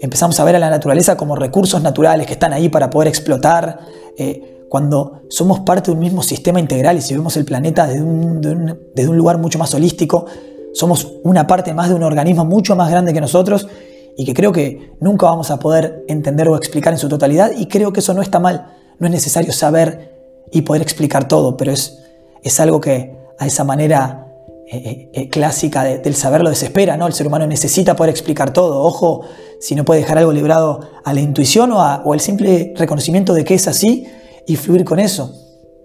Empezamos 0.00 0.38
a 0.40 0.44
ver 0.44 0.56
a 0.56 0.58
la 0.58 0.70
naturaleza 0.70 1.16
como 1.16 1.36
recursos 1.36 1.82
naturales 1.82 2.26
que 2.26 2.34
están 2.34 2.52
ahí 2.52 2.68
para 2.68 2.90
poder 2.90 3.08
explotar, 3.08 3.80
eh, 4.16 4.55
cuando 4.68 5.22
somos 5.28 5.60
parte 5.60 5.90
de 5.90 5.96
un 5.96 6.00
mismo 6.00 6.22
sistema 6.22 6.58
integral 6.58 6.98
y 6.98 7.00
si 7.00 7.14
vemos 7.14 7.36
el 7.36 7.44
planeta 7.44 7.86
desde 7.86 8.02
un, 8.02 9.16
lugar 9.16 9.38
mucho 9.38 9.58
más 9.58 9.72
holístico, 9.74 10.26
somos 10.74 11.12
una 11.22 11.46
parte 11.46 11.72
más 11.72 11.88
de 11.88 11.94
un 11.94 12.02
organismo 12.02 12.44
mucho 12.44 12.76
más 12.76 12.90
grande 12.90 13.12
que 13.12 13.20
nosotros 13.20 13.68
y 14.16 14.24
que 14.24 14.34
creo 14.34 14.52
que 14.52 14.92
nunca 15.00 15.26
vamos 15.26 15.50
a 15.50 15.58
poder 15.58 16.04
entender 16.08 16.48
o 16.48 16.56
explicar 16.56 16.92
en 16.92 16.98
su 16.98 17.08
totalidad 17.08 17.52
y 17.56 17.66
creo 17.66 17.92
que 17.92 18.00
eso 18.00 18.14
no 18.14 18.22
está 18.22 18.40
mal. 18.40 18.72
No 18.98 19.06
es 19.06 19.12
necesario 19.12 19.52
saber 19.52 20.14
y 20.50 20.62
poder 20.62 20.82
explicar 20.82 21.28
todo, 21.28 21.56
pero 21.56 21.72
es, 21.72 21.98
es 22.42 22.58
algo 22.60 22.80
que 22.80 23.16
a 23.38 23.46
esa 23.46 23.62
manera 23.64 24.26
eh, 24.68 24.76
eh, 24.76 25.10
eh, 25.12 25.28
clásica 25.28 25.84
del 25.84 26.14
saber 26.16 26.42
lo 26.42 26.50
desespera, 26.50 26.96
¿no? 26.96 27.06
El 27.06 27.12
ser 27.12 27.26
humano 27.28 27.46
necesita 27.46 27.94
poder 27.94 28.10
explicar 28.10 28.52
todo. 28.52 28.82
Ojo, 28.82 29.22
si 29.60 29.76
no 29.76 29.84
puede 29.84 30.00
dejar 30.00 30.18
algo 30.18 30.32
librado 30.32 30.80
a 31.04 31.14
la 31.14 31.20
intuición 31.20 31.70
o, 31.72 31.78
o 31.78 32.12
al 32.12 32.20
simple 32.20 32.72
reconocimiento 32.76 33.32
de 33.32 33.44
que 33.44 33.54
es 33.54 33.68
así 33.68 34.06
y 34.46 34.56
fluir 34.56 34.84
con 34.84 34.98
eso. 34.98 35.34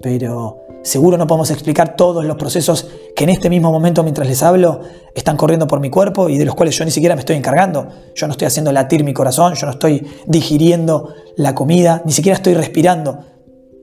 Pero 0.02 0.62
seguro 0.84 1.18
no 1.18 1.28
podemos 1.28 1.52
explicar 1.52 1.96
todos 1.96 2.26
los 2.26 2.36
procesos 2.36 2.88
que 3.16 3.24
en 3.24 3.30
este 3.30 3.50
mismo 3.50 3.72
momento 3.72 4.04
mientras 4.04 4.28
les 4.28 4.42
hablo 4.42 4.82
están 5.14 5.38
corriendo 5.38 5.68
por 5.68 5.80
mi 5.80 5.90
cuerpo 5.90 6.30
y 6.30 6.38
de 6.38 6.46
los 6.46 6.56
cuales 6.56 6.76
yo 6.76 6.86
ni 6.86 6.92
siquiera 6.92 7.16
me 7.16 7.20
estoy 7.20 7.36
encargando. 7.36 7.88
Yo 8.16 8.28
no 8.28 8.32
estoy 8.32 8.48
haciendo 8.48 8.72
latir 8.72 9.04
mi 9.04 9.14
corazón, 9.14 9.54
yo 9.56 9.66
no 9.68 9.74
estoy 9.74 10.08
digiriendo 10.26 11.14
la 11.36 11.54
comida, 11.54 12.02
ni 12.06 12.12
siquiera 12.12 12.36
estoy 12.36 12.54
respirando. 12.54 13.20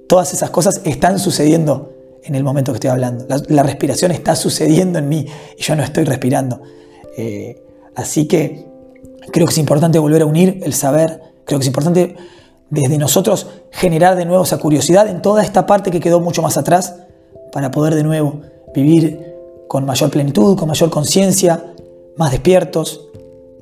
Todas 0.09 0.33
esas 0.33 0.51
cosas 0.51 0.81
están 0.85 1.19
sucediendo 1.19 1.93
en 2.25 2.35
el 2.35 2.43
momento 2.43 2.73
que 2.73 2.77
estoy 2.77 2.91
hablando. 2.91 3.27
La, 3.49 3.63
respiración 3.63 4.11
está 4.11 4.35
sucediendo 4.35 4.99
en 4.99 5.09
mí 5.09 5.27
y 5.57 5.63
yo 5.63 5.77
no 5.77 5.83
estoy 5.83 6.05
respirando. 6.05 6.61
Eh, 7.17 7.63
así 7.95 8.27
que 8.27 8.67
creo 9.31 9.47
que 9.47 9.53
es 9.53 9.59
importante 9.59 9.99
volver 9.99 10.23
a 10.23 10.27
unir 10.27 10.61
el 10.63 10.73
saber, 10.73 11.21
creo 11.45 11.59
que 11.59 11.65
es 11.65 11.69
importante 11.69 12.17
desde 12.71 12.99
nosotros 12.99 13.47
generar 13.71 14.17
de 14.17 14.25
nuevo 14.25 14.45
esa 14.45 14.59
curiosidad 14.59 15.09
en 15.09 15.23
toda 15.23 15.43
esta 15.43 15.67
parte 15.67 15.91
que 15.91 16.01
quedó 16.01 16.21
mucho 16.21 16.43
más 16.43 16.57
atrás 16.57 16.97
para 17.53 17.71
poder 17.71 17.95
de 17.95 18.03
nuevo 18.03 18.41
vivir 18.75 19.35
con 19.69 19.85
mayor 19.85 20.11
plenitud, 20.11 20.57
con 20.57 20.69
mayor 20.69 20.91
conciencia, 20.91 21.73
más 22.17 22.31
despiertos, 22.31 23.09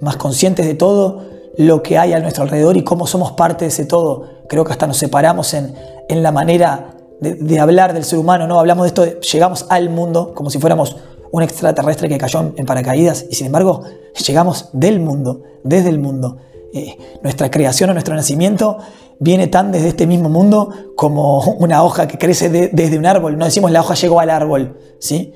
más 0.01 0.17
conscientes 0.17 0.67
de 0.67 0.75
todo 0.75 1.25
lo 1.57 1.83
que 1.83 1.99
hay 1.99 2.13
a 2.13 2.21
nuestro 2.21 2.45
alrededor 2.45 2.77
y 2.77 2.85
cómo 2.85 3.07
somos 3.07 3.33
parte 3.33 3.65
de 3.65 3.69
ese 3.69 3.87
todo. 3.87 4.27
Creo 4.49 4.65
que 4.65 4.73
hasta 4.73 4.87
nos 4.87 4.99
separamos 4.99 5.55
en, 5.55 5.75
en 6.09 6.23
la 6.23 6.33
manera 6.33 6.97
de, 7.21 7.61
hablar 7.61 7.93
del 7.93 8.05
ser 8.05 8.19
humano, 8.19 8.47
¿no? 8.47 8.59
Hablamos 8.59 8.85
de 8.85 8.89
esto, 8.89 9.21
llegamos 9.21 9.67
al 9.69 9.91
mundo 9.91 10.35
como 10.35 10.51
si 10.51 10.59
fuéramos 10.59 10.97
un 11.33 11.43
extraterrestre 11.43 12.09
que 12.09 12.19
cayó 12.19 12.53
en 12.57 12.67
paracaídas 12.67 13.27
y 13.31 13.35
sin 13.35 13.47
embargo 13.47 13.83
llegamos 14.27 14.69
del 14.73 15.01
mundo, 15.01 15.43
desde 15.65 15.89
el 15.89 15.99
mundo. 15.99 16.39
Eh, 16.77 16.99
nuestra 17.23 17.51
creación 17.51 17.89
o 17.89 17.95
nuestro 17.95 18.15
nacimiento 18.15 18.77
viene 19.19 19.47
tan 19.47 19.73
desde 19.73 19.89
este 19.89 20.07
mismo 20.07 20.29
mundo 20.29 20.93
como 20.95 21.41
una 21.59 21.83
hoja 21.83 22.07
que 22.07 22.19
crece 22.19 22.51
desde 22.51 22.99
un 22.99 23.07
árbol. 23.07 23.39
No 23.39 23.47
decimos 23.47 23.71
la 23.71 23.81
hoja 23.81 23.95
llegó 23.95 24.21
al 24.21 24.29
árbol, 24.29 24.79
¿sí? 24.99 25.33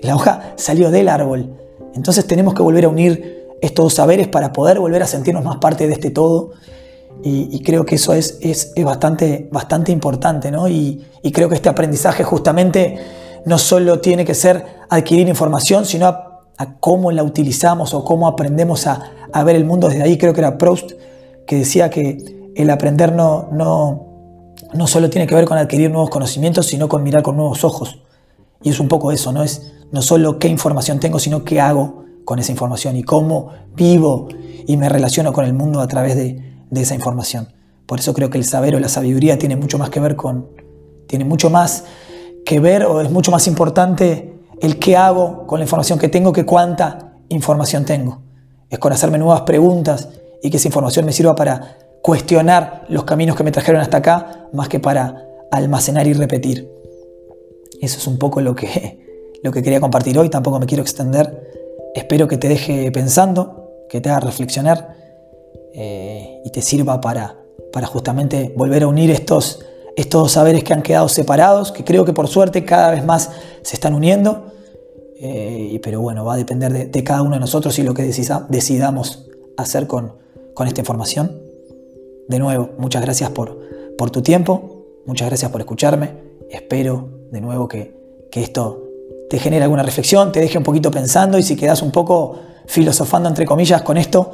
La 0.00 0.16
hoja 0.16 0.54
salió 0.56 0.90
del 0.90 1.10
árbol. 1.10 1.54
Entonces 1.94 2.26
tenemos 2.26 2.54
que 2.54 2.62
volver 2.62 2.86
a 2.86 2.88
unir 2.88 3.46
estos 3.60 3.84
dos 3.84 3.94
saberes 3.94 4.28
para 4.28 4.54
poder 4.54 4.78
volver 4.78 5.02
a 5.02 5.06
sentirnos 5.06 5.44
más 5.44 5.58
parte 5.58 5.86
de 5.86 5.92
este 5.92 6.10
todo. 6.10 6.52
Y, 7.22 7.62
creo 7.62 7.84
que 7.84 7.96
eso 7.96 8.14
es, 8.14 8.38
es, 8.40 8.72
bastante, 8.82 9.50
bastante 9.52 9.92
importante, 9.92 10.50
¿no? 10.50 10.66
Y, 10.66 11.04
creo 11.34 11.50
que 11.50 11.56
este 11.56 11.68
aprendizaje 11.68 12.24
justamente 12.24 12.96
no 13.44 13.58
solo 13.58 14.00
tiene 14.00 14.24
que 14.24 14.34
ser 14.34 14.64
adquirir 14.88 15.28
información, 15.28 15.84
sino 15.84 16.06
a 16.06 16.76
cómo 16.78 17.12
la 17.12 17.22
utilizamos 17.22 17.92
o 17.92 18.02
cómo 18.02 18.26
aprendemos 18.26 18.86
a, 18.86 19.19
ver 19.44 19.56
el 19.56 19.64
mundo 19.64 19.88
desde 19.88 20.02
ahí. 20.02 20.18
Creo 20.18 20.32
que 20.32 20.40
era 20.40 20.58
Proust 20.58 20.92
que 21.46 21.56
decía 21.56 21.90
que 21.90 22.52
el 22.54 22.70
aprender 22.70 23.12
no, 23.12 23.48
no, 23.52 24.54
no 24.72 24.86
solo 24.86 25.10
tiene 25.10 25.26
que 25.26 25.34
ver 25.34 25.44
con 25.44 25.58
adquirir 25.58 25.90
nuevos 25.90 26.10
conocimientos, 26.10 26.66
sino 26.66 26.88
con 26.88 27.02
mirar 27.02 27.22
con 27.22 27.36
nuevos 27.36 27.64
ojos. 27.64 28.00
Y 28.62 28.70
es 28.70 28.80
un 28.80 28.88
poco 28.88 29.12
eso, 29.12 29.32
no 29.32 29.42
es 29.42 29.72
no 29.90 30.02
solo 30.02 30.38
qué 30.38 30.48
información 30.48 31.00
tengo, 31.00 31.18
sino 31.18 31.44
qué 31.44 31.60
hago 31.60 32.04
con 32.24 32.38
esa 32.38 32.52
información 32.52 32.96
y 32.96 33.02
cómo 33.02 33.50
vivo 33.74 34.28
y 34.66 34.76
me 34.76 34.88
relaciono 34.88 35.32
con 35.32 35.44
el 35.44 35.52
mundo 35.52 35.80
a 35.80 35.88
través 35.88 36.14
de, 36.14 36.40
de 36.70 36.80
esa 36.80 36.94
información. 36.94 37.48
Por 37.86 37.98
eso 37.98 38.14
creo 38.14 38.30
que 38.30 38.38
el 38.38 38.44
saber 38.44 38.76
o 38.76 38.80
la 38.80 38.88
sabiduría 38.88 39.38
tiene 39.38 39.56
mucho 39.56 39.78
más 39.78 39.90
que 39.90 39.98
ver 39.98 40.14
con, 40.14 40.48
tiene 41.08 41.24
mucho 41.24 41.50
más 41.50 41.84
que 42.44 42.60
ver 42.60 42.84
o 42.84 43.00
es 43.00 43.10
mucho 43.10 43.32
más 43.32 43.46
importante 43.48 44.38
el 44.60 44.78
qué 44.78 44.96
hago 44.96 45.46
con 45.46 45.58
la 45.58 45.64
información 45.64 45.98
que 45.98 46.08
tengo 46.08 46.32
que 46.32 46.44
cuánta 46.44 47.14
información 47.28 47.84
tengo. 47.84 48.22
Es 48.70 48.78
con 48.78 48.92
hacerme 48.92 49.18
nuevas 49.18 49.42
preguntas 49.42 50.08
y 50.40 50.50
que 50.50 50.56
esa 50.56 50.68
información 50.68 51.04
me 51.04 51.12
sirva 51.12 51.34
para 51.34 51.76
cuestionar 52.02 52.86
los 52.88 53.04
caminos 53.04 53.36
que 53.36 53.42
me 53.42 53.50
trajeron 53.50 53.80
hasta 53.80 53.98
acá, 53.98 54.48
más 54.52 54.68
que 54.68 54.80
para 54.80 55.26
almacenar 55.50 56.06
y 56.06 56.12
repetir. 56.12 56.70
Eso 57.80 57.98
es 57.98 58.06
un 58.06 58.18
poco 58.18 58.40
lo 58.40 58.54
que, 58.54 59.38
lo 59.42 59.52
que 59.52 59.62
quería 59.62 59.80
compartir 59.80 60.16
hoy, 60.18 60.28
tampoco 60.28 60.60
me 60.60 60.66
quiero 60.66 60.82
extender. 60.82 61.50
Espero 61.94 62.28
que 62.28 62.38
te 62.38 62.48
deje 62.48 62.90
pensando, 62.92 63.86
que 63.88 64.00
te 64.00 64.08
haga 64.08 64.20
reflexionar 64.20 64.94
eh, 65.74 66.40
y 66.44 66.50
te 66.50 66.62
sirva 66.62 67.00
para, 67.00 67.36
para 67.72 67.86
justamente 67.86 68.54
volver 68.56 68.84
a 68.84 68.86
unir 68.86 69.10
estos, 69.10 69.64
estos 69.96 70.32
saberes 70.32 70.62
que 70.62 70.72
han 70.72 70.82
quedado 70.82 71.08
separados, 71.08 71.72
que 71.72 71.84
creo 71.84 72.04
que 72.04 72.12
por 72.12 72.28
suerte 72.28 72.64
cada 72.64 72.92
vez 72.92 73.04
más 73.04 73.30
se 73.62 73.74
están 73.74 73.94
uniendo 73.94 74.52
eh, 75.22 75.78
pero 75.82 76.00
bueno, 76.00 76.24
va 76.24 76.34
a 76.34 76.36
depender 76.38 76.90
de, 76.90 77.04
cada 77.04 77.20
uno 77.20 77.34
de 77.34 77.40
nosotros 77.40 77.78
y 77.78 77.82
lo 77.82 77.92
que 77.92 78.04
decidamos 78.04 79.28
hacer 79.58 79.86
con, 79.86 80.18
esta 80.66 80.80
información. 80.80 81.40
De 82.28 82.38
nuevo, 82.38 82.70
muchas 82.78 83.02
gracias 83.02 83.30
por, 83.30 83.58
tu 84.12 84.22
tiempo, 84.22 84.86
muchas 85.06 85.28
gracias 85.28 85.50
por 85.50 85.60
escucharme. 85.60 86.10
Espero 86.50 87.08
de 87.30 87.40
nuevo 87.40 87.68
que, 87.68 87.98
esto 88.32 88.84
te 89.28 89.38
genere 89.38 89.64
alguna 89.64 89.82
reflexión, 89.82 90.32
te 90.32 90.40
deje 90.40 90.56
un 90.56 90.64
poquito 90.64 90.90
pensando 90.90 91.38
y 91.38 91.42
si 91.42 91.56
quedas 91.56 91.82
un 91.82 91.90
poco 91.90 92.38
filosofando 92.66 93.28
entre 93.28 93.44
comillas 93.44 93.82
con 93.82 93.98
esto, 93.98 94.32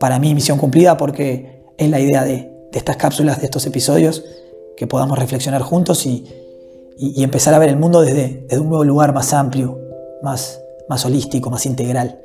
para 0.00 0.18
mí 0.18 0.34
misión 0.34 0.58
cumplida 0.58 0.96
porque 0.96 1.62
es 1.76 1.90
la 1.90 2.00
idea 2.00 2.24
de, 2.24 2.50
estas 2.72 2.96
cápsulas, 2.96 3.38
de 3.38 3.44
estos 3.44 3.66
episodios, 3.66 4.24
que 4.76 4.88
podamos 4.88 5.16
reflexionar 5.18 5.62
juntos 5.62 6.06
y, 6.06 6.26
empezar 7.16 7.54
a 7.54 7.58
ver 7.58 7.68
el 7.68 7.76
mundo 7.76 8.00
desde 8.00 8.46
un 8.58 8.68
nuevo 8.68 8.84
lugar 8.84 9.12
más 9.12 9.32
amplio, 9.32 9.83
más, 10.24 10.60
más 10.88 11.04
holístico, 11.04 11.50
más 11.50 11.66
integral. 11.66 12.20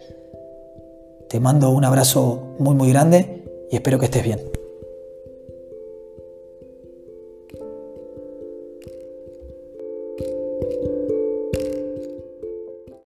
Te 1.30 1.40
mando 1.40 1.70
un 1.70 1.86
abrazo 1.86 2.56
muy 2.58 2.74
muy 2.74 2.90
grande 2.90 3.44
y 3.70 3.76
espero 3.76 4.00
que 4.00 4.06
estés 4.06 4.24
bien. 4.24 4.59